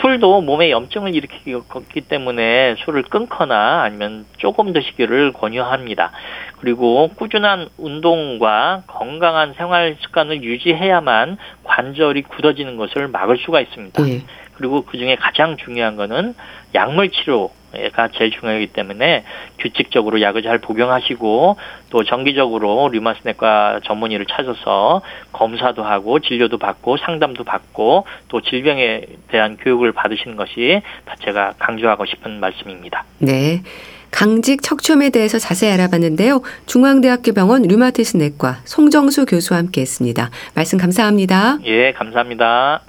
[0.00, 6.12] 술도 몸에 염증을 일으키기 때문에 술을 끊거나 아니면 조금 드시기를 권유합니다.
[6.60, 14.02] 그리고 꾸준한 운동과 건강한 생활 습관을 유지해야만 관절이 굳어지는 것을 막을 수가 있습니다.
[14.02, 14.22] 네.
[14.54, 16.34] 그리고 그 중에 가장 중요한 거는
[16.74, 17.50] 약물 치료
[17.92, 19.24] 가 제일 중요하기 때문에
[19.58, 21.56] 규칙적으로 약을 잘 복용하시고
[21.90, 29.92] 또 정기적으로 류마스내과 전문의를 찾아서 검사도 하고 진료도 받고 상담도 받고 또 질병에 대한 교육을
[29.92, 30.82] 받으시는 것이
[31.24, 33.04] 제가 강조하고 싶은 말씀입니다.
[33.18, 33.62] 네.
[34.10, 36.42] 강직 척추염에 대해서 자세히 알아봤는데요.
[36.66, 40.30] 중앙대학교 병원 류마티스 내과 송정수 교수와 함께 했습니다.
[40.54, 41.58] 말씀 감사합니다.
[41.64, 42.82] 예, 감사합니다.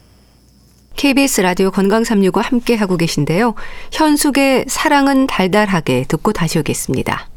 [0.95, 3.55] KBS 라디오 건강 365 함께 하고 계신데요.
[3.91, 7.27] 현숙의 사랑은 달달하게 듣고 다시 오겠습니다.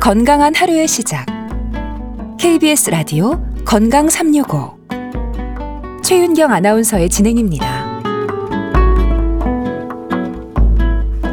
[0.00, 1.26] 건강한 하루의 시작.
[2.36, 4.81] KBS 라디오 건강 365.
[6.02, 8.02] 최윤경 아나운서의 진행입니다.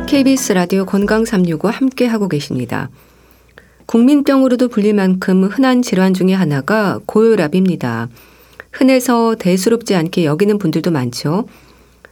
[0.08, 2.90] KBS 라디오 건강 365 함께 하고 계십니다.
[3.88, 8.10] 국민병으로도 불릴 만큼 흔한 질환 중의 하나가 고혈압입니다.
[8.72, 11.46] 흔해서 대수롭지 않게 여기는 분들도 많죠.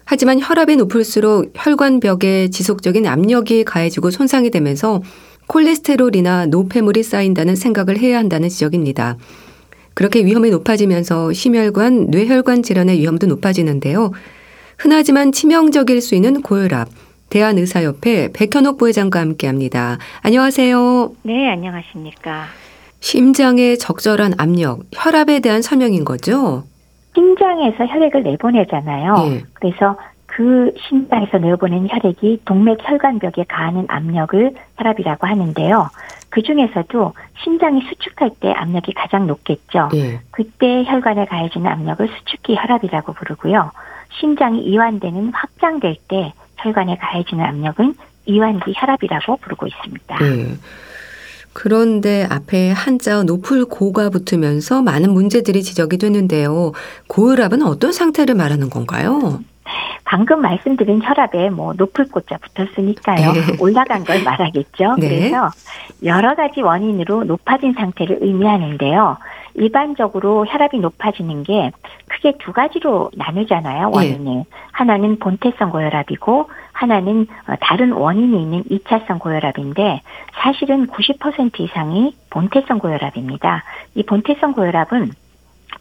[0.03, 5.03] 하지만 혈압이 높을수록 혈관벽에 지속적인 압력이 가해지고 손상이 되면서
[5.45, 9.17] 콜레스테롤이나 노폐물이 쌓인다는 생각을 해야 한다는 지적입니다.
[9.97, 14.11] 그렇게 위험이 높아지면서 심혈관, 뇌혈관 질환의 위험도 높아지는데요.
[14.77, 16.87] 흔하지만 치명적일 수 있는 고혈압.
[17.31, 19.97] 대한의사협회 백현옥 부회장과 함께 합니다.
[20.21, 21.13] 안녕하세요.
[21.23, 22.45] 네, 안녕하십니까.
[22.99, 26.65] 심장의 적절한 압력, 혈압에 대한 설명인 거죠?
[27.15, 29.15] 심장에서 혈액을 내보내잖아요.
[29.29, 29.43] 네.
[29.53, 29.97] 그래서
[30.37, 35.89] 그 심장에서 내보낸 혈액이 동맥 혈관벽에 가하는 압력을 혈압이라고 하는데요.
[36.29, 39.89] 그 중에서도 심장이 수축할 때 압력이 가장 높겠죠.
[39.91, 40.21] 네.
[40.29, 43.71] 그때 혈관에 가해지는 압력을 수축기 혈압이라고 부르고요.
[44.19, 47.95] 심장이 이완되는 확장될 때 혈관에 가해지는 압력은
[48.27, 50.19] 이완기 혈압이라고 부르고 있습니다.
[50.19, 50.55] 네.
[51.53, 56.73] 그런데 앞에 한자 높을 고가 붙으면서 많은 문제들이 지적이 되는데요.
[57.07, 59.39] 고혈압은 어떤 상태를 말하는 건가요?
[60.07, 63.33] 방금 말씀드린 혈압에 뭐 높을 꽃자 붙었으니까요.
[63.33, 63.41] 네.
[63.59, 64.95] 올라간 걸 말하겠죠.
[64.99, 65.09] 네.
[65.09, 65.49] 그래서
[66.05, 69.17] 여러 가지 원인으로 높아진 상태를 의미하는데요.
[69.55, 71.71] 일반적으로 혈압이 높아지는 게
[72.07, 73.89] 크게 두 가지로 나누잖아요.
[73.89, 73.97] 네.
[73.97, 74.23] 원인을.
[74.23, 74.43] 네.
[74.71, 80.01] 하나는 본태성 고혈압이고 하나는 어, 다른 원인이 있는 2차성 고혈압인데
[80.41, 83.65] 사실은 90% 이상이 본태성 고혈압입니다.
[83.95, 85.11] 이 본태성 고혈압은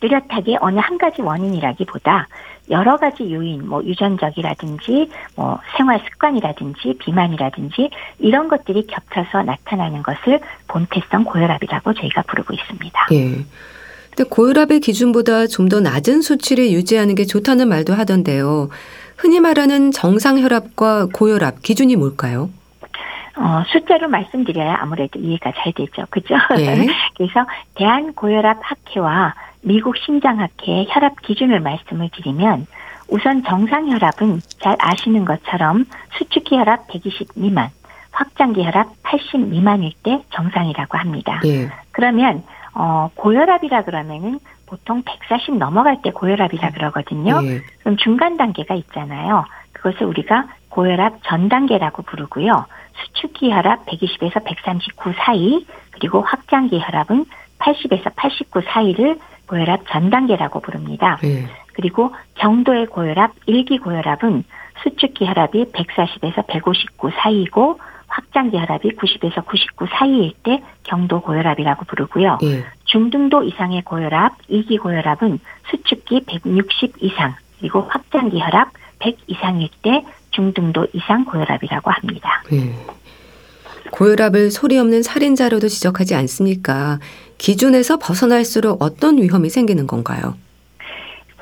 [0.00, 2.28] 뚜렷하게 어느 한 가지 원인이라기보다
[2.70, 11.24] 여러 가지 요인, 뭐 유전적이라든지, 뭐 생활 습관이라든지, 비만이라든지 이런 것들이 겹쳐서 나타나는 것을 본태성
[11.24, 13.06] 고혈압이라고 저희가 부르고 있습니다.
[13.12, 13.44] 예.
[14.16, 18.68] 근데 고혈압의 기준보다 좀 더 낮은 수치를 유지하는 게 좋다는 말도 하던데요.
[19.16, 22.50] 흔히 말하는 정상 혈압과 고혈압 기준이 뭘까요?
[23.37, 26.05] 어, 숫자로 말씀드려야 아무래도 이해가 잘 되죠.
[26.11, 26.35] 그죠?
[26.59, 26.87] 예.
[27.16, 32.66] 그래서 대한고혈압 학회와 미국 심장학회 혈압 기준을 말씀을 드리면
[33.09, 35.85] 우선 정상 혈압은 잘 아시는 것처럼
[36.18, 37.70] 수축기 혈압 120 미만,
[38.11, 41.40] 확장기 혈압 80 미만일 때 정상이라고 합니다.
[41.44, 41.68] 예.
[41.92, 42.42] 그러면
[42.75, 47.40] 어 고혈압이라 그러면은 보통 140 넘어갈 때 고혈압이라 그러거든요.
[47.44, 47.61] 예.
[47.81, 49.44] 그럼 중간 단계가 있잖아요.
[49.72, 50.46] 그것을 우리가
[50.77, 52.67] 고혈압 전 단계라고 부르고요.
[53.03, 57.25] 수축기 혈압 120에서 139 사이, 그리고 확장기 혈압은
[57.59, 61.19] 80에서 89 사이를 고혈압 전 단계라고 부릅니다.
[61.23, 61.47] 네.
[61.73, 64.45] 그리고 경도의 고혈압, 일기 고혈압은
[64.83, 72.37] 수축기 혈압이 140에서 159 사이이고 확장기 혈압이 90에서 99 사이일 때 경도 고혈압이라고 부르고요.
[72.43, 72.65] 네.
[72.85, 75.39] 중등도 이상의 고혈압, 이기 고혈압은
[75.71, 80.05] 수축기 160 이상, 그리고 확장기 혈압 100 이상일 때
[80.37, 82.42] 중등도 이상 고혈압이라고 합니다.
[82.51, 82.75] 네.
[83.90, 86.99] 고혈압을 소리 없는 살인자로도 지적하지 않습니까?
[87.38, 90.35] 기준에서 벗어날수록 어떤 위험이 생기는 건가요?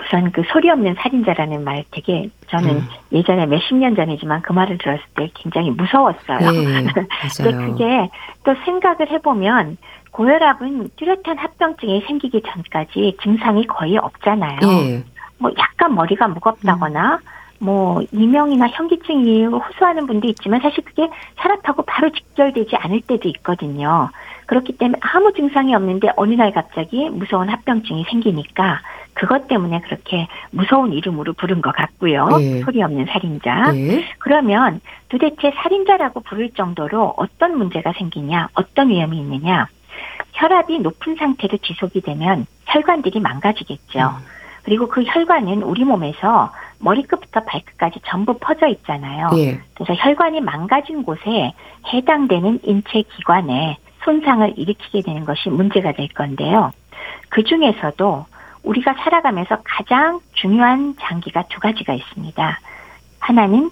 [0.00, 2.88] 우선 그 소리 없는 살인자라는 말 되게 저는 음.
[3.12, 6.50] 예전에 몇십 년 전이지만 그 말을 들었을 때 굉장히 무서웠어요.
[6.50, 6.84] 네,
[7.36, 8.10] 근데 그게
[8.44, 9.78] 또 생각을 해보면
[10.10, 14.60] 고혈압은 뚜렷한 합병증이 생기기 전까지 증상이 거의 없잖아요.
[14.60, 15.04] 네.
[15.38, 17.34] 뭐 약간 머리가 무겁다거나 음.
[17.58, 24.10] 뭐 이명이나 현기증이 호소하는 분도 있지만 사실 그게 혈압하고 바로 직결되지 않을 때도 있거든요.
[24.46, 28.80] 그렇기 때문에 아무 증상이 없는데 어느 날 갑자기 무서운 합병증이 생기니까
[29.14, 32.26] 그것 때문에 그렇게 무서운 이름으로 부른 것 같고요.
[32.38, 32.60] 네.
[32.60, 33.72] 소리 없는 살인자.
[33.72, 34.04] 네.
[34.18, 39.68] 그러면 도대체 살인자라고 부를 정도로 어떤 문제가 생기냐, 어떤 위험이 있느냐.
[40.32, 43.98] 혈압이 높은 상태로 지속이 되면 혈관들이 망가지겠죠.
[43.98, 44.34] 음.
[44.64, 46.50] 그리고 그 혈관은 우리 몸에서
[46.84, 49.30] 머리끝부터 발끝까지 전부 퍼져 있잖아요.
[49.36, 49.58] 예.
[49.74, 51.52] 그래서 혈관이 망가진 곳에
[51.92, 56.70] 해당되는 인체 기관에 손상을 일으키게 되는 것이 문제가 될 건데요.
[57.30, 58.26] 그 중에서도
[58.62, 62.60] 우리가 살아가면서 가장 중요한 장기가 두 가지가 있습니다.
[63.18, 63.70] 하나는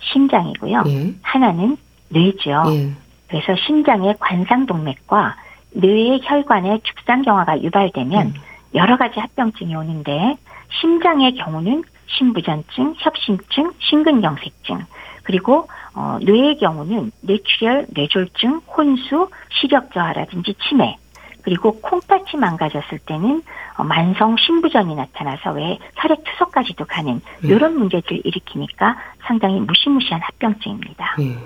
[0.00, 0.84] 심장이고요.
[0.86, 1.14] 예.
[1.22, 1.76] 하나는
[2.08, 2.62] 뇌죠.
[2.68, 2.90] 예.
[3.28, 5.36] 그래서 심장의 관상동맥과
[5.72, 8.34] 뇌의 혈관의 축산경화가 유발되면 음.
[8.74, 10.36] 여러 가지 합병증이 오는데
[10.80, 11.82] 심장의 경우는
[12.16, 14.80] 심부전증, 협심증, 심근경색증,
[15.22, 20.96] 그리고 어, 뇌의 경우는 뇌출혈, 뇌졸중, 혼수, 시력 저하라든지 치매,
[21.42, 23.42] 그리고 콩팥이 망가졌을 때는
[23.76, 27.78] 어, 만성 심부전이 나타나서 왜 혈액 투석까지도 가는 이런 네.
[27.78, 28.96] 문제들을 일으키니까
[29.26, 31.16] 상당히 무시무시한 합병증입니다.
[31.18, 31.36] 네.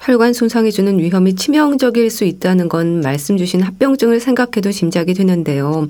[0.00, 5.88] 혈관 손상이 주는 위험이 치명적일 수 있다는 건 말씀 주신 합병증을 생각해도 짐작이 되는데요.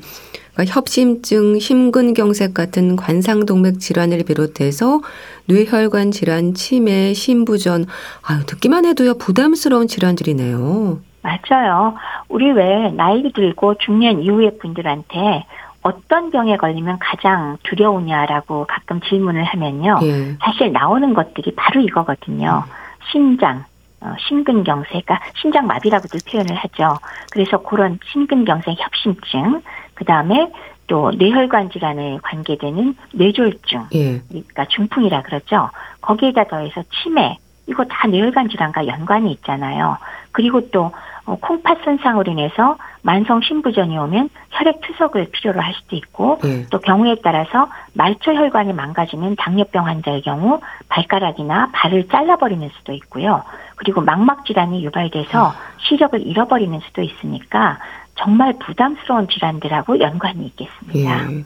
[0.55, 5.01] 그러니까 협심증, 심근경색 같은 관상동맥 질환을 비롯해서
[5.47, 7.87] 뇌혈관 질환, 치매, 심부전,
[8.23, 10.99] 아유 듣기만 해도요 부담스러운 질환들이네요.
[11.23, 11.95] 맞아요.
[12.29, 15.45] 우리 왜 나이 들고 중년 이후의 분들한테
[15.83, 20.01] 어떤 병에 걸리면 가장 두려우냐라고 가끔 질문을 하면요.
[20.03, 20.37] 예.
[20.41, 22.65] 사실 나오는 것들이 바로 이거거든요.
[22.67, 22.73] 음.
[23.11, 23.65] 심장,
[24.01, 26.97] 어, 심근경색, 그러니까 심장마비라고도 표현을 하죠.
[27.31, 29.61] 그래서 그런 심근경색 협심증,
[29.95, 30.51] 그 다음에
[30.87, 34.21] 또 뇌혈관 질환에 관계되는 뇌졸중, 예.
[34.29, 35.71] 그러니까 중풍이라 그러죠.
[36.01, 39.97] 거기에다 더해서 치매, 이거 다 뇌혈관 질환과 연관이 있잖아요.
[40.33, 40.93] 그리고 또
[41.27, 46.67] 어, 콩팥 손상으로 인해서 만성 심부전이 오면 혈액 투석을 필요로 할 수도 있고 네.
[46.71, 53.43] 또 경우에 따라서 말초 혈관이 망가지는 당뇨병 환자의 경우 발가락이나 발을 잘라버리는 수도 있고요.
[53.77, 55.55] 그리고 망막 질환이 유발돼서 아.
[55.79, 57.79] 시력을 잃어버리는 수도 있으니까
[58.17, 61.33] 정말 부담스러운 질환들하고 연관이 있겠습니다.
[61.33, 61.45] 예.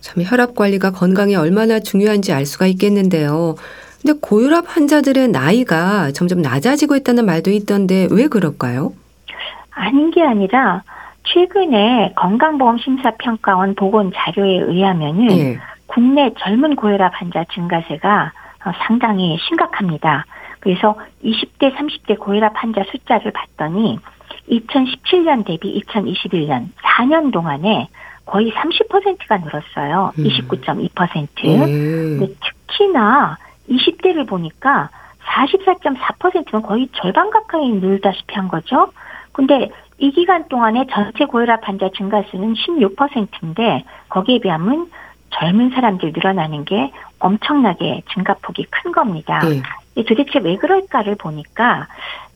[0.00, 3.56] 참 혈압 관리가 건강에 얼마나 중요한지 알 수가 있겠는데요.
[4.00, 8.92] 근데 고혈압 환자들의 나이가 점점 낮아지고 있다는 말도 있던데 왜 그럴까요?
[9.70, 10.82] 아닌 게 아니라
[11.24, 15.58] 최근에 건강보험심사평가원 보건 자료에 의하면은 예.
[15.86, 18.32] 국내 젊은 고혈압 환자 증가세가
[18.64, 20.24] 어, 상당히 심각합니다.
[20.60, 23.98] 그래서 20대, 30대 고혈압 환자 숫자를 봤더니
[24.50, 27.88] 2017년 대비 2021년 4년 동안에
[28.24, 30.12] 거의 30%가 늘었어요.
[30.18, 30.24] 음.
[30.24, 31.44] 29.2%.
[31.44, 32.18] 음.
[32.18, 32.34] 근데
[32.66, 34.90] 특히나 20대를 보니까
[35.24, 38.92] 44.4%는 거의 절반 가까이 늘다시피 한 거죠.
[39.32, 44.90] 근데 이 기간 동안에 전체 고혈압 환자 증가 수는 16%인데 거기에 비하면
[45.30, 49.40] 젊은 사람들 늘어나는 게 엄청나게 증가폭이 큰 겁니다.
[49.40, 49.62] 네.
[50.04, 51.86] 도대체 왜 그럴까를 보니까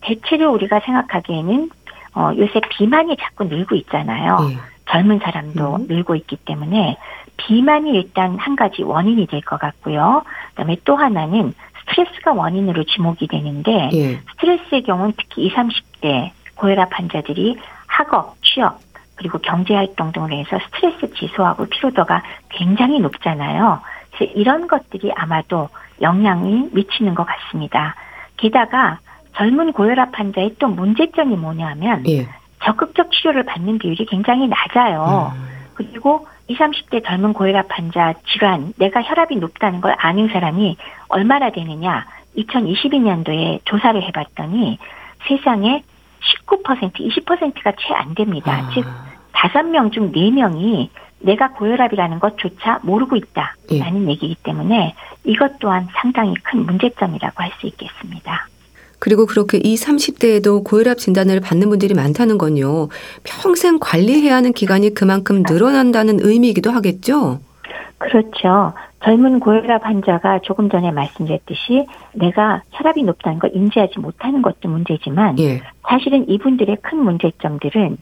[0.01, 1.71] 대체로 우리가 생각하기에는
[2.15, 4.37] 어, 요새 비만이 자꾸 늘고 있잖아요.
[4.49, 4.57] 네.
[4.91, 5.87] 젊은 사람도 음.
[5.89, 6.97] 늘고 있기 때문에
[7.37, 10.23] 비만이 일단 한 가지 원인이 될 것 같고요.
[10.51, 14.21] 그다음에 또 하나는 스트레스가 원인으로 지목이 되는데 예.
[14.33, 18.79] 스트레스의 경우는 특히 20, 30대 고혈압 환자들이 학업, 취업
[19.17, 23.81] 그리고 경제 활동 등으로 해서 스트레스 지수하고 피로도가 굉장히 높잖아요.
[24.13, 25.69] 그래서 이런 것들이 아마도
[26.01, 27.95] 영향이 미치는 것 같습니다.
[28.37, 28.99] 게다가
[29.37, 32.29] 젊은 고혈압 환자의 또 문제점이 뭐냐면 예.
[32.63, 35.33] 적극적 치료를 받는 비율이 굉장히 낮아요.
[35.35, 35.49] 음.
[35.75, 40.77] 그리고 20, 30대 젊은 고혈압 환자 질환, 내가 혈압이 높다는 걸 아는 사람이
[41.09, 42.07] 얼마나 되느냐.
[42.37, 44.79] 2022년도에 조사를 해봤더니
[45.27, 45.83] 세상에
[46.47, 48.53] 19%, 20%가 채 안 됩니다.
[48.53, 48.71] 아.
[48.75, 48.85] 즉,
[49.33, 50.89] 5명 중 4명이
[51.21, 54.11] 내가 고혈압이라는 것조차 모르고 있다라는 예.
[54.11, 58.47] 얘기이기 때문에 이것 또한 상당히 큰 문제점이라고 할 수 있겠습니다.
[59.01, 62.89] 그리고 그렇게 이 30대에도 고혈압 진단을 받는 분들이 많다는 건요.
[63.25, 67.41] 평생 관리해야 하는 기간이 그만큼 늘어난다는 의미이기도 하겠죠?
[67.99, 68.73] 그렇죠.
[69.03, 75.63] 젊은 고혈압 환자가 조금 전에 말씀드렸듯이 내가 혈압이 높다는 걸 인지하지 못하는 것도 문제지만 예.
[75.89, 77.97] 사실은 이분들의 큰 문제점들은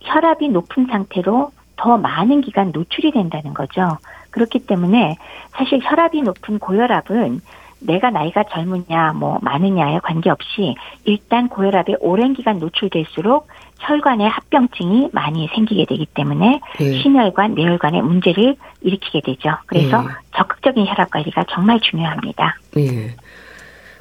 [0.00, 3.98] 혈압이 높은 상태로 더 많은 기간 노출이 된다는 거죠.
[4.30, 5.16] 그렇기 때문에
[5.50, 7.40] 사실 혈압이 높은 고혈압은
[7.84, 13.48] 내가 나이가 젊으냐 뭐 많으냐에 관계없이 일단 고혈압에 오랜 기간 노출될수록
[13.80, 17.02] 혈관에 합병증이 많이 생기게 되기 때문에 예.
[17.02, 19.50] 심혈관, 뇌혈관에 문제를 일으키게 되죠.
[19.66, 20.08] 그래서 예.
[20.36, 22.56] 적극적인 혈압 관리가 정말 중요합니다.
[22.78, 22.84] 예.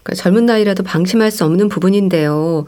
[0.03, 2.65] 그러니까 젊은 나이라도 방심할 수 없는 부분인데요.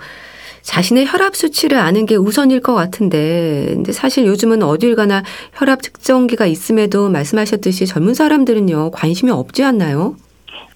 [0.61, 5.21] 자신의 혈압 수치를 아는 게 우선일 것 같은데, 근데 사실 요즘은 어딜 가나
[5.53, 10.15] 혈압 측정기가 있음에도 말씀하셨듯이 젊은 사람들은요 관심이 없지 않나요?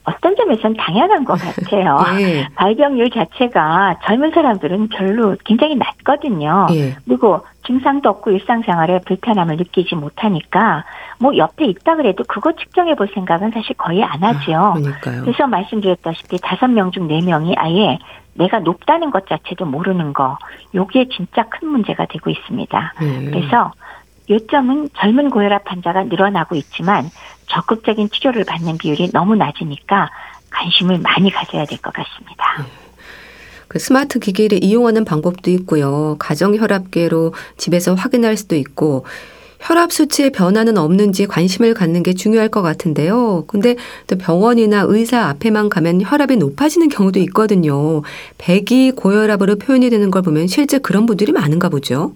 [0.05, 1.97] 어떤 점에서는 당연한 것 같아요.
[2.19, 2.47] 예.
[2.55, 6.67] 발병률 자체가 젊은 사람들은 별로 굉장히 낮거든요.
[6.71, 6.95] 예.
[7.05, 10.85] 그리고 증상도 없고 일상생활에 불편함을 느끼지 못하니까
[11.19, 14.53] 뭐 옆에 있다 그래도 그거 측정해 볼 생각은 사실 거의 안 하죠.
[14.55, 14.73] 아,
[15.21, 17.99] 그래서 말씀드렸다시피 다섯 명 중 네 명이 아예
[18.33, 20.37] 내가 높다는 것 자체도 모르는 거,
[20.73, 22.93] 요게 진짜 큰 문제가 되고 있습니다.
[23.01, 23.25] 예.
[23.31, 23.71] 그래서
[24.29, 27.09] 요점은 젊은 고혈압 환자가 늘어나고 있지만
[27.47, 30.09] 적극적인 치료를 받는 비율이 너무 낮으니까
[30.51, 32.43] 관심을 많이 가져야 될 것 같습니다.
[32.59, 32.65] 네.
[33.67, 36.15] 그 스마트 기기를 이용하는 방법도 있고요.
[36.19, 39.05] 가정 혈압계로 집에서 확인할 수도 있고
[39.59, 43.43] 혈압 수치의 변화는 없는지 관심을 갖는 게 중요할 것 같은데요.
[43.47, 43.75] 근데
[44.07, 48.01] 또 병원이나 의사 앞에만 가면 혈압이 높아지는 경우도 있거든요.
[48.37, 52.13] 백이 고혈압으로 표현이 되는 걸 보면 실제 그런 분들이 많은가 보죠.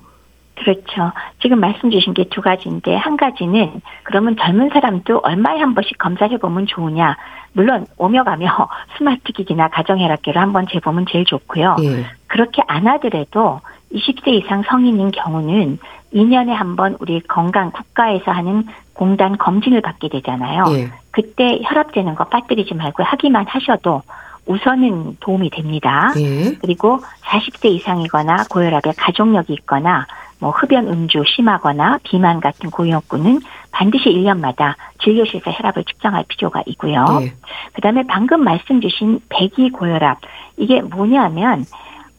[0.55, 1.11] 그렇죠.
[1.41, 6.37] 지금 말씀 주신 게 두 가지인데 한 가지는 그러면 젊은 사람도 얼마에 한 번씩 검사해
[6.37, 7.17] 보면 좋으냐.
[7.53, 11.75] 물론 오며 가며 스마트 기기나 가정 혈압계로 한번 재보면 제일 좋고요.
[11.83, 12.05] 예.
[12.27, 13.61] 그렇게 안 하더라도
[13.93, 15.77] 20세 이상 성인인 경우는
[16.13, 20.63] 2년에 한 번 우리 건강 국가에서 하는 공단 검진을 받게 되잖아요.
[20.69, 20.91] 예.
[21.11, 24.01] 그때 혈압 재는 거 빠뜨리지 말고 하기만 하셔도
[24.45, 26.11] 우선은 도움이 됩니다.
[26.17, 26.55] 예.
[26.59, 30.05] 그리고 40세 이상이거나 고혈압에 가족력이 있거나
[30.43, 33.39] 뭐 흡연 음주 심하거나 비만 같은 고형군은
[33.71, 37.05] 반드시 1년마다 진료실에서 혈압을 측정할 필요가 있고요.
[37.21, 37.33] 네.
[37.71, 40.19] 그다음에 방금 말씀 주신 백의 고혈압
[40.57, 41.63] 이게 뭐냐면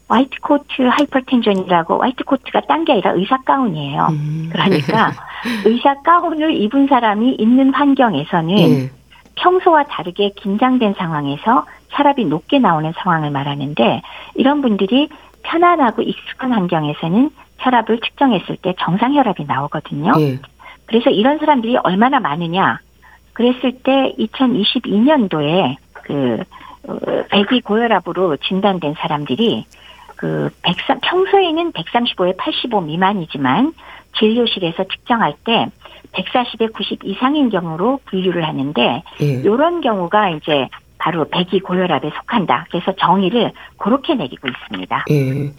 [0.07, 4.07] white coat hypertension이라고 white coat가 딴 게 아니라 의사 가운이에요.
[4.09, 4.49] 음.
[4.51, 5.11] 그러니까
[5.63, 8.89] 의사 가운을 입은 사람이 있는 환경에서는 네.
[9.35, 14.01] 평소와 다르게 긴장된 상황에서 혈압이 높게 나오는 상황을 말하는데
[14.33, 15.09] 이런 분들이
[15.43, 20.13] 편안하고 익숙한 환경에서는 혈압을 측정했을 때 정상 혈압이 나오거든요.
[20.19, 20.39] 예.
[20.85, 22.79] 그래서 이런 사람들이 얼마나 많으냐?
[23.33, 26.43] 그랬을 때 2022년도에 그
[26.87, 26.97] 어,
[27.29, 29.65] 백이 고혈압으로 진단된 사람들이
[30.15, 33.73] 그 103, 평소에는 135에 85 미만이지만
[34.17, 35.67] 진료실에서 측정할 때
[36.13, 39.25] 140에 90 이상인 경우로 분류를 하는데 예.
[39.25, 42.67] 이런 경우가 이제 바로 백이 고혈압에 속한다.
[42.71, 45.05] 그래서 정의를 그렇게 내리고 있습니다.
[45.11, 45.51] 예.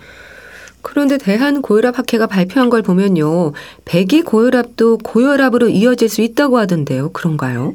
[0.82, 3.52] 그런데 대한고혈압학회가 발표한 걸 보면요.
[3.84, 7.10] 배기 고혈압도 고혈압으로 이어질 수 있다고 하던데요.
[7.12, 7.74] 그런가요?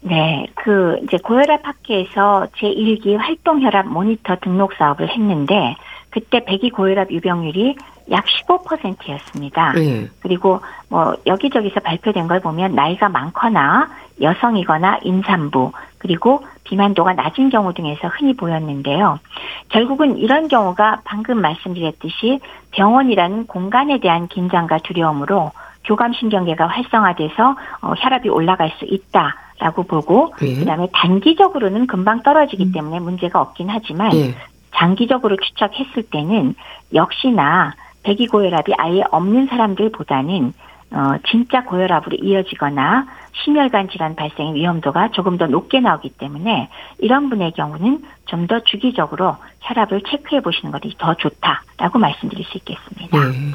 [0.00, 5.76] 네, 그 이제 고혈압 학회에서 제1기 활동 혈압 모니터 등록 사업을 했는데
[6.10, 7.76] 그때 배기 고혈압 유병률이
[8.10, 9.72] 약 15%였습니다.
[9.72, 10.08] 네.
[10.20, 13.88] 그리고 뭐 여기저기서 발표된 걸 보면 나이가 많거나
[14.20, 19.20] 여성이거나 임산부 그리고 비만도가 낮은 경우 등에서 흔히 보였는데요.
[19.68, 22.40] 결국은 이런 경우가 방금 말씀드렸듯이
[22.72, 25.52] 병원이라는 공간에 대한 긴장과 두려움으로
[25.84, 30.56] 교감신경계가 활성화돼서 어, 혈압이 올라갈 수 있다 라고 보고 예.
[30.56, 32.72] 그다음에 단기적으로는 금방 떨어지기 음.
[32.72, 34.34] 때문에 문제가 없긴 하지만 예.
[34.74, 36.56] 장기적으로 추적했을 때는
[36.92, 40.52] 역시나 배기고혈압이 아예 없는 사람들보다는
[40.92, 43.06] 어, 진짜 고혈압으로 이어지거나
[43.44, 49.36] 심혈관 질환 발생의 위험도가 조금 더 높게 나오기 때문에 이런 분의 경우는 좀 더 주기적으로
[49.60, 53.30] 혈압을 체크해 보시는 것이 더 좋다라고 말씀드릴 수 있겠습니다.
[53.30, 53.54] 네.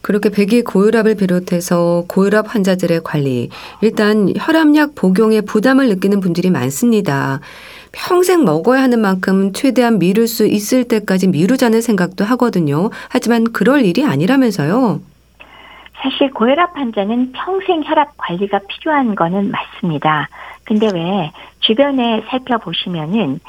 [0.00, 3.50] 그렇게 배기 고혈압을 비롯해서 고혈압 환자들의 관리,
[3.82, 7.40] 일단 혈압약 복용에 부담을 느끼는 분들이 많습니다.
[7.90, 12.90] 평생 먹어야 하는 만큼 최대한 미룰 수 있을 때까지 미루자는 생각도 하거든요.
[13.08, 15.00] 하지만 그럴 일이 아니라면서요.
[16.00, 20.28] 사실 고혈압 환자는 평생 혈압 관리가 필요한 거는 맞습니다.
[20.64, 23.40] 근데 왜 주변에 살펴보시면은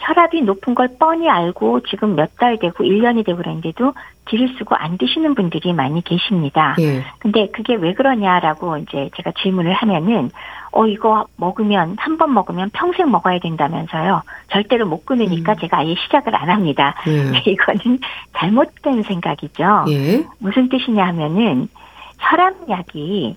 [0.00, 3.94] 혈압이 높은 걸 뻔히 알고 지금 몇 달 되고 1년이 되고 그랬는데도
[4.26, 6.76] 딜을 쓰고 안 드시는 분들이 많이 계십니다.
[6.78, 7.02] 예.
[7.18, 10.30] 근데 그게 왜 그러냐라고 이제 제가 질문을 하면은
[10.70, 14.22] 어 이거 먹으면 한 번 먹으면 평생 먹어야 된다면서요.
[14.52, 15.56] 절대로 못 끊으니까 음.
[15.58, 16.94] 제가 아예 시작을 안 합니다.
[17.08, 17.42] 예.
[17.50, 17.98] 이거는
[18.36, 19.84] 잘못된 생각이죠.
[19.88, 20.24] 예.
[20.38, 21.68] 무슨 뜻이냐 하면은
[22.18, 23.36] 혈압약이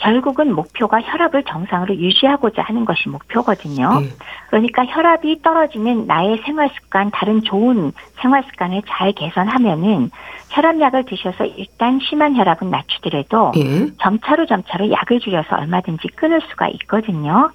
[0.00, 4.00] 결국은 목표가 혈압을 정상으로 유지하고자 하는 것이 목표거든요.
[4.00, 4.08] 네.
[4.48, 10.10] 그러니까 혈압이 떨어지는 나의 생활 습관, 다른 좋은 생활 습관을 잘 개선하면은
[10.48, 13.88] 혈압약을 드셔서 일단 심한 혈압은 낮추더라도 네.
[14.00, 17.50] 점차로 점차로 약을 줄여서 얼마든지 끊을 수가 있거든요.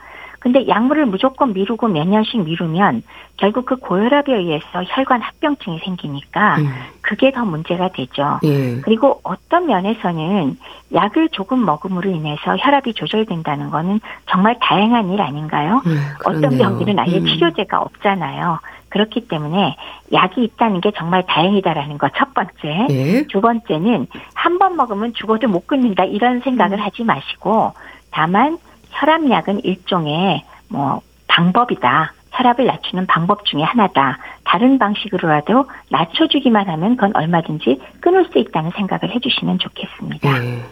[0.45, 3.01] 근데 약물을 무조건 미루고 몇 년씩 미루면
[3.37, 6.69] 결국 그 고혈압에 의해서 혈관 합병증이 생기니까 음.
[7.01, 8.39] 그게 더 문제가 되죠.
[8.43, 8.79] 예.
[8.81, 10.55] 그리고 어떤 면에서는
[10.93, 15.81] 약을 조금 먹음으로 인해서 혈압이 조절된다는 거는 정말 다행한 일 아닌가요?
[15.87, 17.25] 음, 어떤 병들은 아예 음.
[17.25, 18.59] 치료제가 없잖아요.
[18.89, 19.75] 그렇기 때문에
[20.13, 22.85] 약이 있다는 게 정말 다행이다라는 거 첫 번째.
[22.91, 23.23] 예.
[23.29, 26.83] 두 번째는 한 번 먹으면 죽어도 못 끊는다 이런 생각을 음.
[26.83, 27.73] 하지 마시고
[28.11, 28.59] 다만
[28.99, 32.13] 혈압약은 일종의 뭐 방법이다.
[32.31, 34.17] 혈압을 낮추는 방법 중의 하나다.
[34.43, 40.39] 다른 방식으로라도 낮춰주기만 하면 그건 얼마든지 끊을 수 있다는 생각을 해주시면 좋겠습니다.
[40.39, 40.63] 네.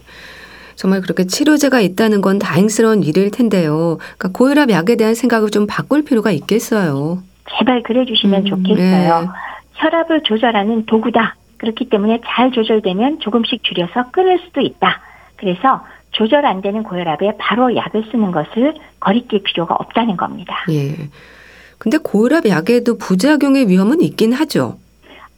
[0.75, 3.97] 정말 그렇게 치료제가 있다는 건 다행스러운 일일 텐데요.
[4.17, 7.19] 그러니까 고혈압 약에 대한 생각을 좀 바꿀 필요가 있겠어요.
[7.57, 9.21] 제발 그래 주시면 음, 좋겠어요.
[9.21, 9.27] 네.
[9.75, 11.35] 혈압을 조절하는 도구다.
[11.57, 14.99] 그렇기 때문에 잘 조절되면 조금씩 줄여서 끊을 수도 있다.
[15.37, 20.55] 그래서 조절 안 되는 고혈압에 바로 약을 쓰는 것을 거리낄 필요가 없다는 겁니다.
[20.69, 20.95] 예.
[21.77, 24.77] 근데 고혈압 약에도 부작용의 위험은 있긴 하죠.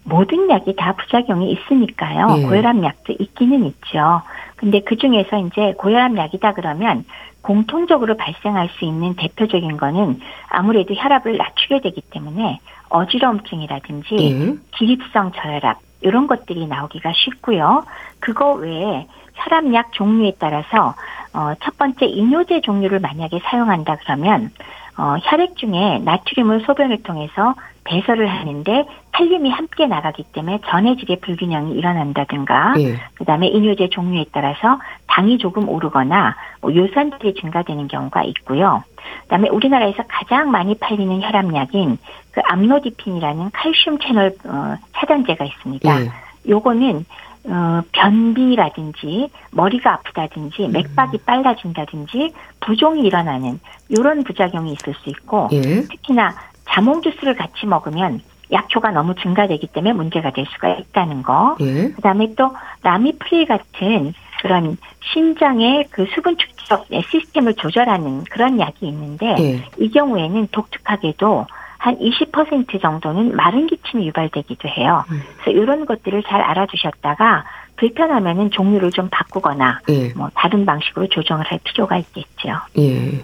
[0.03, 2.35] 모든 약이 다 부작용이 있으니까요.
[2.37, 2.43] 예.
[2.43, 4.21] 고혈압 약도 있기는 있죠.
[4.55, 7.05] 근데 그 중에서 이제 고혈압 약이다 그러면
[7.41, 10.19] 공통적으로 발생할 수 있는 대표적인 거는
[10.49, 12.59] 아무래도 혈압을 낮추게 되기 때문에
[12.89, 14.55] 어지러움증이라든지 예.
[14.77, 17.83] 기립성 저혈압 이런 것들이 나오기가 쉽고요.
[18.19, 20.95] 그거 외에 혈압 약 종류에 따라서
[21.33, 24.51] 어, 첫 번째 이뇨제 종류를 만약에 사용한다 그러면
[24.97, 32.73] 어, 혈액 중에 나트륨을 소변을 통해서 배설을 하는데 칼륨이 함께 나가기 때문에 전해질의 불균형이 일어난다든가
[32.79, 32.95] 예.
[33.15, 38.83] 그다음에 이뇨제 종류에 따라서 당이 조금 오르거나 뭐 요산들이 증가되는 경우가 있고요.
[39.23, 41.97] 그다음에 우리나라에서 가장 많이 팔리는 혈압약인
[42.31, 46.01] 그 암로디핀이라는 칼슘 채널 어, 차단제가 있습니다.
[46.01, 46.09] 예.
[46.49, 47.05] 요거는
[47.47, 50.71] 어, 변비라든지 머리가 아프다든지 음.
[50.71, 55.61] 맥박이 빨라진다든지 부종이 일어나는 이런 부작용이 있을 수 있고 예.
[55.81, 56.35] 특히나
[56.67, 58.21] 자몽 주스를 같이 먹으면
[58.51, 61.55] 약효가 너무 증가되기 때문에 문제가 될 수가 있다는 거.
[61.61, 61.89] 예.
[61.91, 62.51] 그다음에 또
[62.83, 64.77] 라미프릴 같은 그런
[65.13, 69.63] 신장의 그 수분 축적 시스템을 조절하는 그런 약이 있는데 예.
[69.77, 71.45] 이 경우에는 독특하게도
[71.85, 75.05] 한 20% 정도는 마른 기침이 유발되기도 해요.
[75.11, 75.21] 음.
[75.37, 77.45] 그래서 이런 것들을 잘 알아주셨다가
[77.77, 80.11] 불편하면은 종류를 좀 바꾸거나 예.
[80.15, 82.49] 뭐 다른 방식으로 조정을 할 필요가 있겠죠.
[82.79, 83.23] 예.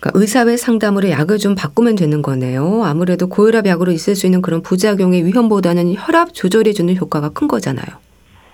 [0.00, 2.82] 그러니까 의사의 상담으로 약을 좀 바꾸면 되는 거네요.
[2.84, 8.03] 아무래도 고혈압 약으로 있을 수 있는 그런 부작용의 위험보다는 혈압 조절해 주는 효과가 큰 거잖아요.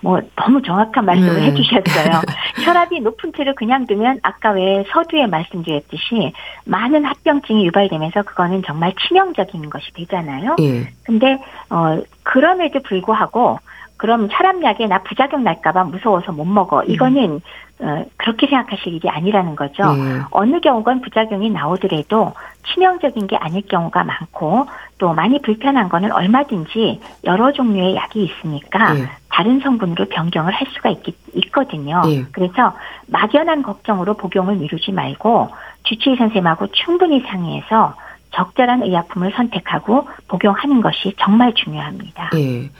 [0.01, 1.45] 뭐 너무 정확한 말씀을 네.
[1.47, 2.21] 해주셨어요.
[2.65, 6.33] 혈압이 높은 채로 그냥 두면 아까 왜 서두에 말씀드렸듯이
[6.65, 10.55] 많은 합병증이 유발되면서 그거는 정말 치명적인 것이 되잖아요.
[10.59, 10.89] 예.
[11.03, 11.39] 근데
[11.69, 13.59] 어 그럼에도 불구하고
[14.01, 16.83] 그럼 혈압약에 나 부작용 날까봐 무서워서 못 먹어.
[16.85, 17.39] 이거는
[17.81, 17.87] 음.
[17.87, 19.83] 어, 그렇게 생각하실 일이 아니라는 거죠.
[19.83, 20.23] 음.
[20.31, 22.33] 어느 경우건 부작용이 나오더라도
[22.65, 24.65] 치명적인 게 아닐 경우가 많고
[24.97, 29.07] 또 많이 불편한 거는 얼마든지 여러 종류의 약이 있으니까 음.
[29.29, 30.97] 다른 성분으로 변경을 할 수가 있,
[31.35, 32.01] 있거든요.
[32.05, 32.25] 음.
[32.31, 32.73] 그래서
[33.05, 35.49] 막연한 걱정으로 복용을 미루지 말고
[35.83, 37.93] 주치의 선생님하고 충분히 상의해서
[38.31, 42.31] 적절한 의약품을 선택하고 복용하는 것이 정말 중요합니다.
[42.37, 42.71] 예.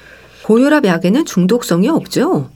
[0.52, 2.50] 고혈압 약에는 중독성이 없죠?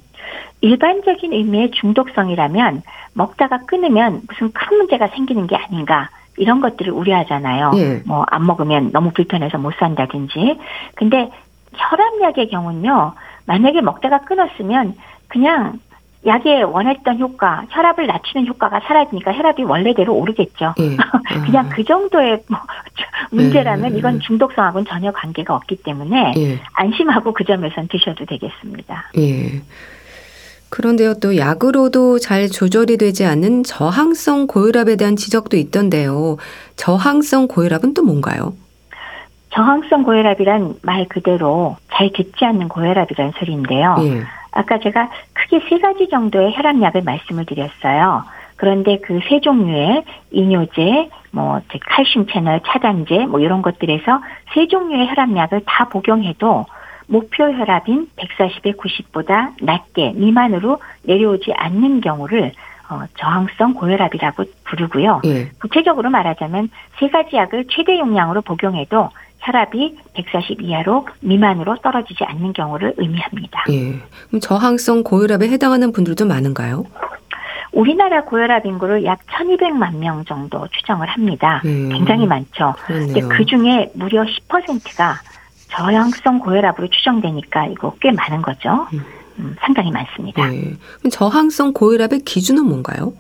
[0.60, 2.82] 일반적인 의미의 중독성이라면
[3.14, 7.72] 먹다가 끊으면 무슨 큰 문제가 생기는 게 아닌가 이런 것들을 우려하잖아요.
[7.76, 8.02] 예.
[8.06, 10.58] 뭐안 먹으면 너무 불편해서 못 산다든지.
[10.96, 11.32] 근데
[11.74, 13.14] 혈압약의 경우는요.
[13.46, 14.96] 만약에 먹다가 끊었으면
[15.30, 15.80] 그냥
[16.26, 20.74] 약에 원했던 효과, 혈압을 낮추는 효과가 사라지니까 혈압이 원래대로 오르겠죠.
[20.80, 20.98] 예.
[21.46, 22.60] 그냥 그 정도의 뭐
[23.32, 23.98] 문제라면 예.
[23.98, 26.60] 이건 중독성하고는 전혀 관계가 없기 때문에 예.
[26.74, 29.12] 안심하고 그 점에선 드셔도 되겠습니다.
[29.18, 29.62] 예.
[30.70, 36.38] 그런데요, 또 약으로도 잘 조절이 되지 않는 저항성 고혈압에 대한 지적도 있던데요.
[36.76, 38.54] 저항성 고혈압은 또 뭔가요?
[39.52, 43.96] 저항성 고혈압이란 말 그대로 잘 듣지 않는 고혈압이라는 소리인데요.
[44.56, 44.60] 예.
[44.60, 48.24] 아까 제가 크게 세 가지 정도의 혈압약을 말씀을 드렸어요.
[48.58, 54.22] 그런데 그 세 종류의 이뇨제, 뭐 칼슘 채널 차단제 뭐 이런 것들에서
[54.54, 56.66] 세 종류의 혈압약을 다 복용해도
[57.08, 62.52] 목표 혈압인 140에 90보다 낮게 미만으로 내려오지 않는 경우를
[62.90, 65.22] 어, 저항성 고혈압이라고 부르고요.
[65.26, 65.50] 예.
[65.60, 72.94] 구체적으로 말하자면 세 가지 약을 최대 용량으로 복용해도 혈압이 140 이하로 미만으로 떨어지지 않는 경우를
[72.98, 73.66] 의미합니다.
[73.70, 74.00] 예.
[74.28, 76.86] 그럼 저항성 고혈압에 해당하는 분들도 많은가요?
[77.72, 81.62] 우리나라 고혈압 인구를 약 1200만 명 정도 추정을 합니다.
[81.66, 82.74] 음, 굉장히 많죠.
[82.86, 85.20] 그런데 그 중에 무려 10%가
[85.70, 88.88] 저항성 고혈압으로 추정되니까 이거 꽤 많은 거죠.
[88.94, 89.04] 음,
[89.40, 90.48] 음 상당히 많습니다.
[90.48, 90.74] 네.
[91.12, 93.14] 저항성 고혈압의 기준은 뭔가요?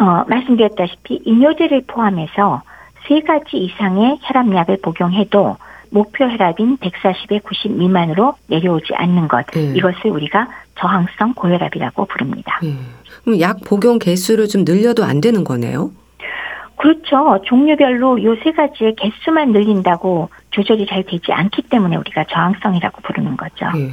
[0.00, 2.62] 어, 말씀드렸다시피 이뇨제를 포함해서
[3.10, 5.56] 세 가지 이상의 혈압약을 복용해도
[5.90, 9.44] 목표 혈압인 140에 90 미만으로 내려오지 않는 것.
[9.48, 9.72] 네.
[9.74, 10.46] 이것을 우리가
[10.78, 12.60] 저항성 고혈압이라고 부릅니다.
[12.62, 12.76] 네.
[13.24, 15.90] 그럼 약 복용 개수를 좀 늘려도 안 되는 거네요?
[16.76, 17.42] 그렇죠.
[17.46, 23.66] 종류별로 요 세 가지의 개수만 늘린다고 조절이 잘 되지 않기 때문에 우리가 저항성이라고 부르는 거죠.
[23.74, 23.90] 네.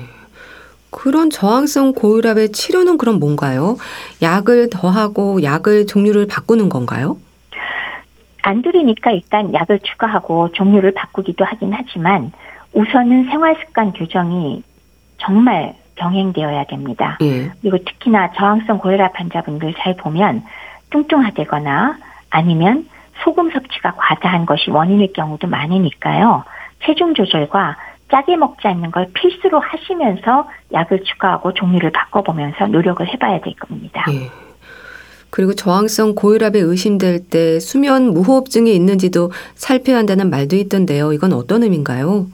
[0.92, 3.78] 그런 저항성 고혈압의 치료는 그럼 뭔가요?
[4.22, 7.18] 약을 더하고 약을 종류를 바꾸는 건가요?
[8.48, 12.32] 안 들으니까 일단 약을 추가하고 종류를 바꾸기도 하긴 하지만
[12.72, 14.64] 우선은 생활 습관 교정이
[15.18, 17.18] 정말 병행되어야 됩니다.
[17.22, 17.52] 예.
[17.62, 20.44] 그리고 특히나 저항성 고혈압 환자분들 잘 보면
[20.92, 21.98] 뚱뚱하다거나
[22.30, 22.88] 아니면
[23.24, 26.46] 소금 섭취가 과다한 것이 원인일 경우도 많으니까요.
[26.86, 27.76] 체중 조절과
[28.10, 34.06] 짜게 먹지 않는 걸 필수로 하시면서 약을 추가하고 종류를 바꿔보면서 노력을 해봐야 될 겁니다.
[34.10, 34.47] 예.
[35.30, 41.14] 그리고 저항성 고혈압에 의심될 때 수면 무호흡증이 있는지도 살펴야 한다는 말도 있던데요.
[41.14, 42.28] 이건 어떤 의미인가요?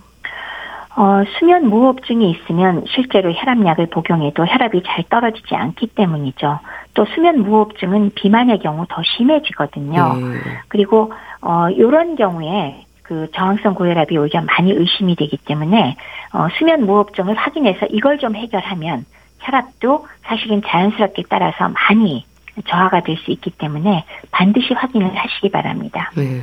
[0.95, 6.59] 어, 수면 무호흡증이 있으면 실제로 혈압약을 복용해도 혈압이 잘 떨어지지 않기 때문이죠.
[6.93, 10.15] 또 수면 무호흡증은 비만의 경우 더 심해지거든요.
[10.15, 10.39] 네.
[10.67, 15.95] 그리고 어 요런 경우에 그 저항성 고혈압이 오히려 많이 의심이 되기 때문에
[16.33, 19.05] 어 수면 무호흡증을 확인해서 이걸 좀 해결하면
[19.39, 22.25] 혈압도 사실은 자연스럽게 따라서 많이
[22.67, 26.11] 저하가 될 수 있기 때문에 반드시 확인을 하시기 바랍니다.
[26.15, 26.41] 네.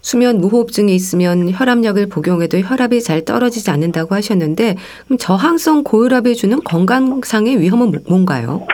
[0.00, 4.76] 수면 무호흡증이 있으면 혈압약을 복용해도 혈압이 잘 떨어지지 않는다고 하셨는데
[5.06, 8.66] 그럼 저항성 고혈압이 주는 건강상의 위험은 뭐, 뭔가요?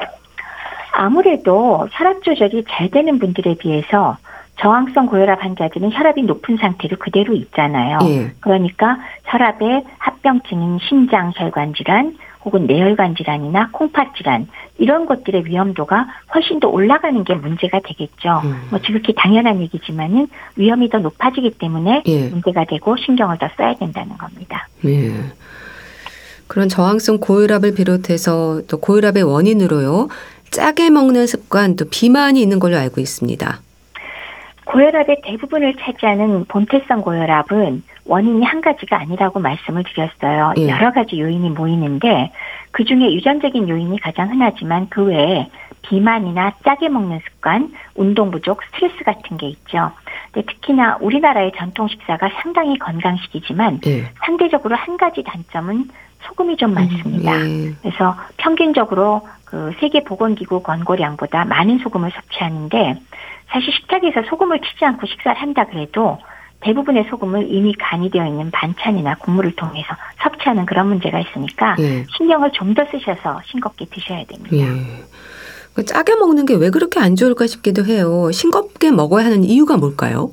[0.92, 4.16] 아무래도 혈압 조절이 잘 되는 분들에 비해서
[4.60, 7.98] 저항성 고혈압 환자들은 혈압이 높은 상태로 그대로 있잖아요.
[8.04, 8.32] 예.
[8.40, 16.58] 그러니까 혈압의 합병증인 심장 혈관 질환, 혹은 뇌혈관 질환이나 콩팥 질환 이런 것들의 위험도가 훨씬
[16.58, 18.40] 더 올라가는 게 문제가 되겠죠.
[18.44, 18.68] 음.
[18.70, 22.28] 뭐 지극히 당연한 얘기지만은 위험이 더 높아지기 때문에 예.
[22.28, 24.68] 문제가 되고 신경을 더 써야 된다는 겁니다.
[24.86, 25.12] 예.
[26.46, 30.08] 그런 저항성 고혈압을 비롯해서 또 고혈압의 원인으로요.
[30.50, 33.60] 짜게 먹는 습관 또 비만이 있는 걸로 알고 있습니다.
[34.70, 40.54] 고혈압의 대부분을 차지하는 본태성 고혈압은 원인이 한 가지가 아니라고 말씀을 드렸어요.
[40.58, 40.68] 예.
[40.68, 42.30] 여러 가지 요인이 모이는데
[42.70, 45.50] 그 중에 유전적인 요인이 가장 흔하지만 그 외에
[45.82, 49.90] 비만이나 짜게 먹는 습관, 운동 부족, 스트레스 같은 게 있죠.
[50.30, 54.04] 근데 특히나 우리나라의 전통 식사가 상당히 건강식이지만 예.
[54.24, 55.88] 상대적으로 한 가지 단점은
[56.22, 57.32] 소금이 좀 많습니다.
[57.32, 57.74] 음, 예.
[57.82, 63.00] 그래서 평균적으로 그 세계 보건기구 권고량보다 많은 소금을 섭취하는데
[63.52, 66.18] 사실 식탁에서 소금을 치지 않고 식사를 한다 그래도
[66.60, 69.88] 대부분의 소금을 이미 간이 되어 있는 반찬이나 국물을 통해서
[70.22, 72.04] 섭취하는 그런 문제가 있으니까 예.
[72.16, 74.54] 신경을 좀 더 쓰셔서 싱겁게 드셔야 됩니다.
[74.56, 74.66] 예.
[75.74, 78.30] 그 짜게 먹는 게 왜 그렇게 안 좋을까 싶기도 해요.
[78.32, 80.32] 싱겁게 먹어야 하는 이유가 뭘까요?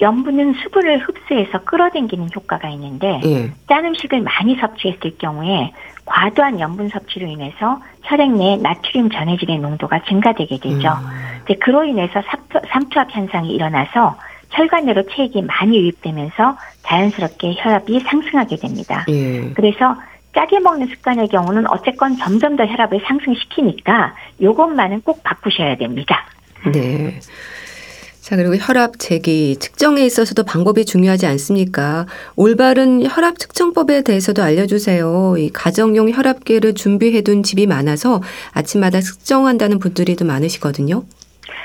[0.00, 3.52] 염분은 수분을 흡수해서 끌어당기는 효과가 있는데 예.
[3.68, 5.72] 짠 음식을 많이 섭취했을 경우에
[6.10, 10.88] 과도한 염분 섭취로 인해서 혈액 내 나트륨 전해질의 농도가 증가되게 되죠.
[10.88, 11.56] 음.
[11.60, 12.20] 그로 인해서
[12.68, 14.16] 삼투압 현상이 일어나서
[14.50, 19.04] 혈관 내로 체액이 많이 유입되면서 자연스럽게 혈압이 상승하게 됩니다.
[19.08, 19.52] 예.
[19.54, 19.96] 그래서
[20.34, 26.26] 짜게 먹는 습관의 경우는 어쨌건 점점 더 혈압을 상승시키니까 요것만은 꼭 바꾸셔야 됩니다.
[26.72, 27.20] 네.
[28.30, 32.06] 자, 그리고 혈압 재기 측정에 있어서도 방법이 중요하지 않습니까?
[32.36, 35.34] 올바른 혈압 측정법에 대해서도 알려주세요.
[35.36, 38.20] 이 가정용 혈압계를 준비해둔 집이 많아서
[38.52, 41.02] 아침마다 측정한다는 분들이 도 많으시거든요.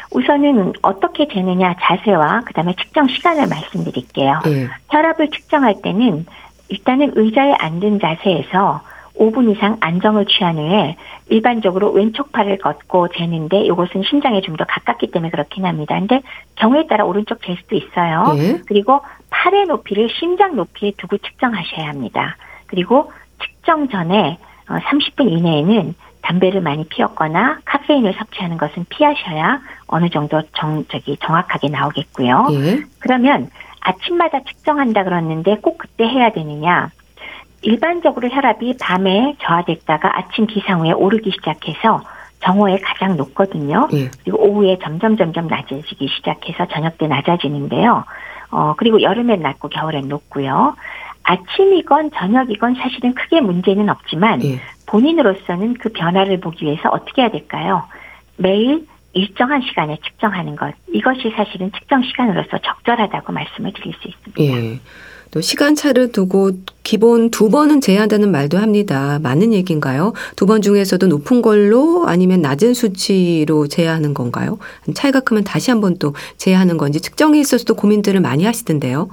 [0.10, 4.42] 우선은 어떻게 재느냐 자세와 그다음에 측정 시간을 말씀드릴게요.
[4.46, 4.68] 네.
[4.90, 6.26] 혈압을 측정할 때는
[6.70, 8.82] 일단은 의자에 앉은 자세에서
[9.18, 10.96] 5분 이상 안정을 취한 후에
[11.30, 16.00] 일반적으로 왼쪽 팔을 걷고 재는데 이것은 심장에 좀 더 가깝기 때문에 그렇긴 합니다.
[16.00, 16.22] 근데
[16.56, 18.34] 경우에 따라 오른쪽 재 수도 있어요.
[18.38, 18.62] 네.
[18.68, 22.38] 그리고 팔의 높이를 심장 높이에 두고 측정하셔야 합니다.
[22.68, 23.12] 그리고
[23.44, 24.38] 측정 전에
[24.68, 31.70] 30분 어, 이내에는 담배를 많이 피웠거나 카페인을 섭취하는 것은 피하셔야 어느 정도 정, 저기 정확하게
[31.70, 32.48] 나오겠고요.
[32.52, 32.84] 예.
[33.00, 33.50] 그러면
[33.82, 36.90] 아침마다 측정한다 그러는데 꼭 그때 해야 되느냐?
[37.66, 42.04] 일반적으로 혈압이 밤에 저하됐다가 아침 기상 후에 오르기 시작해서
[42.42, 43.88] 정오에 가장 높거든요.
[43.94, 44.12] 예.
[44.24, 48.04] 그리고 오후에 점점 점점 낮아지기 시작해서 저녁 때 낮아지는데요.
[48.52, 50.76] 어, 그리고 여름엔 낮고 겨울엔 높고요.
[51.24, 54.60] 아침이건 저녁이건 사실은 크게 문제는 없지만 예.
[54.86, 57.84] 본인으로서는 그 변화를 보기 위해서 어떻게 해야 될까요?
[58.38, 64.44] 매일 일정한 시간에 측정하는 것 이것이 사실은 측정 시간으로서 적절하다고 말씀을 드릴 수 있습니다.
[64.44, 64.80] 예.
[65.36, 66.52] 또 시간차를 두고
[66.84, 69.20] 기본 두 번은 제한다는 말도 합니다.
[69.22, 70.14] 많은 얘기인가요?
[70.38, 74.60] 두 번 중에서도 높은 걸로 아니면 낮은 수치로 제한하는 건가요?
[74.94, 79.10] 차이가 크면 다시 한 번 또 제한하는 건지 측정에 있어서도 고민들을 많이 하시던데요.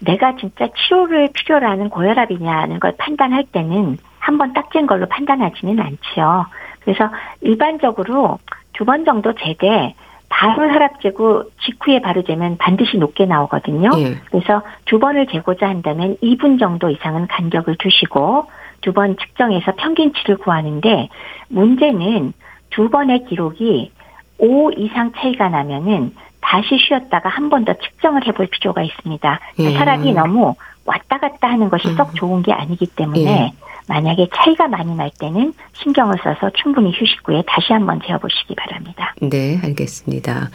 [0.00, 6.46] 내가 진짜 치료를 필요로 하는 고혈압이냐는 걸 판단할 때는 한 번딱잰 걸로 판단하지는 않지요.
[6.84, 7.10] 그래서
[7.42, 8.38] 일반적으로
[8.72, 9.94] 두 번 정도 제대
[10.32, 13.90] 바로 혈압 재고 직후에 바로 재면 반드시 높게 나오거든요.
[13.98, 14.14] 예.
[14.30, 18.46] 그래서 두 번을 재고자 한다면 2분 정도 이상은 간격을 두시고
[18.80, 21.08] 두 번 측정해서 평균치를 구하는데
[21.48, 22.32] 문제는
[22.70, 23.92] 두 번의 기록이
[24.38, 29.40] 5 이상 차이가 나면은 다시 쉬었다가 한 번 더 측정을 해볼 필요가 있습니다.
[29.60, 29.74] 예.
[29.78, 30.54] 혈압이 너무
[30.86, 32.14] 왔다 갔다 하는 것이 썩 음.
[32.14, 33.52] 좋은 게 아니기 때문에 예.
[33.88, 35.52] 만약에 차이가 많이 날 때는
[35.82, 39.14] 신경을 써서 충분히 휴식 후에 다시 한번 재어보시기 바랍니다.
[39.20, 40.50] 네, 알겠습니다.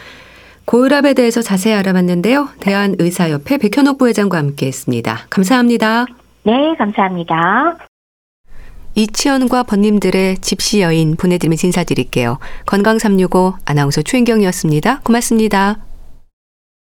[0.66, 2.50] 고혈압에 대해서 자세히 알아봤는데요.
[2.60, 5.28] 대한의사협회 백현옥 부회장과 함께했습니다.
[5.30, 6.06] 감사합니다.
[6.44, 7.78] 네, 감사합니다.
[8.96, 12.40] 이치현과 번님들의 집시 여인 보내드리면서 인사드릴게요.
[12.66, 15.02] 건강365 아나운서 최인경이었습니다.
[15.04, 15.87] 고맙습니다.